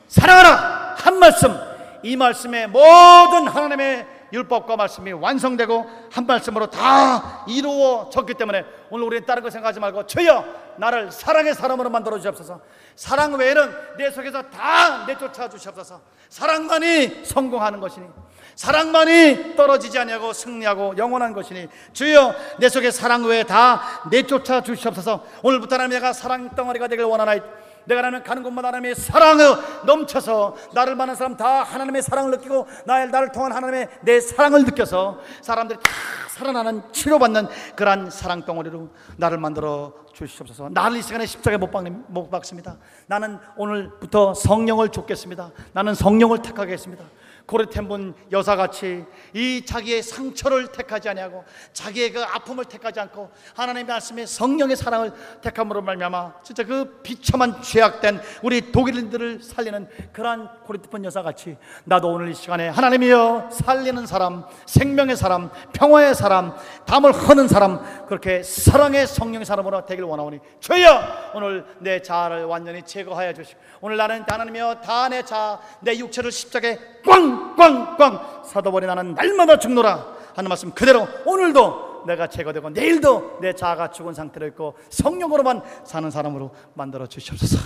[0.08, 0.96] 사랑하라!
[0.98, 1.56] 한 말씀.
[2.04, 9.44] 이 말씀에 모든 하나님의 율법과 말씀이 완성되고 한 말씀으로 다 이루어졌기 때문에 오늘 우리는 다른
[9.44, 10.46] 거 생각하지 말고 주여
[10.78, 12.60] 나를 사랑의 사람으로 만들어 주옵소서.
[12.96, 16.02] 사랑 외에는 내 속에서 다 내쫓아 주시옵소서.
[16.30, 18.08] 사랑만이 성공하는 것이니
[18.56, 25.76] 사랑만이 떨어지지 아니하고 승리하고 영원한 것이니 주여 내 속에 사랑 외에 다 내쫓아 주시옵소서 오늘부터
[25.76, 27.41] 하나님 내가 사랑 덩어리가 되길 원하나이
[27.86, 33.10] 내가 나는 가는 곳마다 하나님의 사랑을 넘쳐서 나를 만난 사람 다 하나님의 사랑을 느끼고 나의
[33.10, 35.91] 나를 통한 하나님의 내 사랑을 느껴서 사람들이 다
[36.30, 40.70] 살아나는 치료받는 그러한 사랑 덩어리로 나를 만들어 주시옵소서.
[40.72, 42.78] 나를 이 시간에 십자가에 못, 박, 못 박습니다.
[43.08, 45.51] 나는 오늘부터 성령을 줬겠습니다.
[45.74, 47.03] 나는 성령을 택하겠습니다.
[47.46, 54.76] 고레텐분 여사같이 이 자기의 상처를 택하지 아니하고 자기의 그 아픔을 택하지 않고 하나님의 말씀에 성령의
[54.76, 62.30] 사랑을 택함으로 말미암아 진짜 그 비참한 죄악된 우리 독일인들을 살리는 그러한 고레텐분 여사같이 나도 오늘
[62.30, 69.46] 이 시간에 하나님이여 살리는 사람 생명의 사람 평화의 사람 담을 허는 사람 그렇게 사랑의 성령의
[69.46, 75.22] 사람으로 되길 원하오니 주여 오늘 내 자아를 완전히 제거하여 주시고 오늘 나는 하나님이여 다 내
[75.24, 80.06] 자아 내 육체를 십자가에 꽝 꽝꽝 사도벌이 나는 날마다 죽노라
[80.36, 86.52] 하는 말씀 그대로 오늘도 내가 제거되고 내일도 내 자아가 죽은 상태로 있고 성령으로만 사는 사람으로
[86.74, 87.58] 만들어 주시옵소서.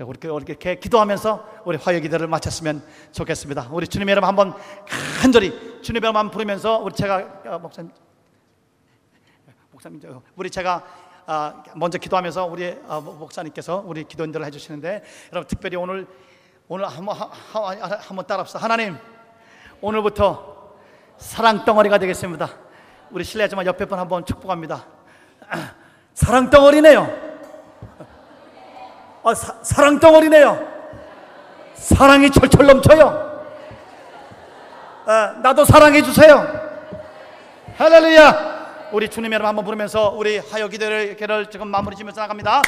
[0.00, 2.82] 우리 이렇게 기도하면서 우리 화요 기도를 마쳤으면
[3.12, 3.70] 좋겠습니다.
[3.72, 4.52] 우리 주님의 이름 한번
[5.22, 7.90] 간절히 주님의 이름 부르면서 우리 제가 어, 목사님
[9.70, 10.84] 목사님 저, 우리 제가
[11.24, 16.06] 아, 먼저 기도하면서 우리 아, 목사님께서 우리 기도인들을 해주시는데 여러분 특별히 오늘
[16.68, 18.58] 오늘 한번 하- 하- 한번 따라합시다.
[18.60, 18.98] 하나님
[19.80, 20.56] 오늘부터
[21.16, 22.48] 사랑 덩어리가 되겠습니다.
[23.10, 24.84] 우리 실례하지만 옆에 분 한번 축복합니다.
[26.14, 27.26] 사랑 덩어리네요.
[29.24, 30.76] 아, 사, 사랑 덩어리네요.
[31.74, 33.44] 사랑이 철철 넘쳐요.
[35.06, 36.44] 아, 나도 사랑해 주세요.
[37.76, 38.56] 할렐루야.
[38.92, 41.16] 우리 주님 여러분 한번 부르면서 우리 하여 기도를
[41.50, 42.62] 지금 마무리 지면서 나갑니다.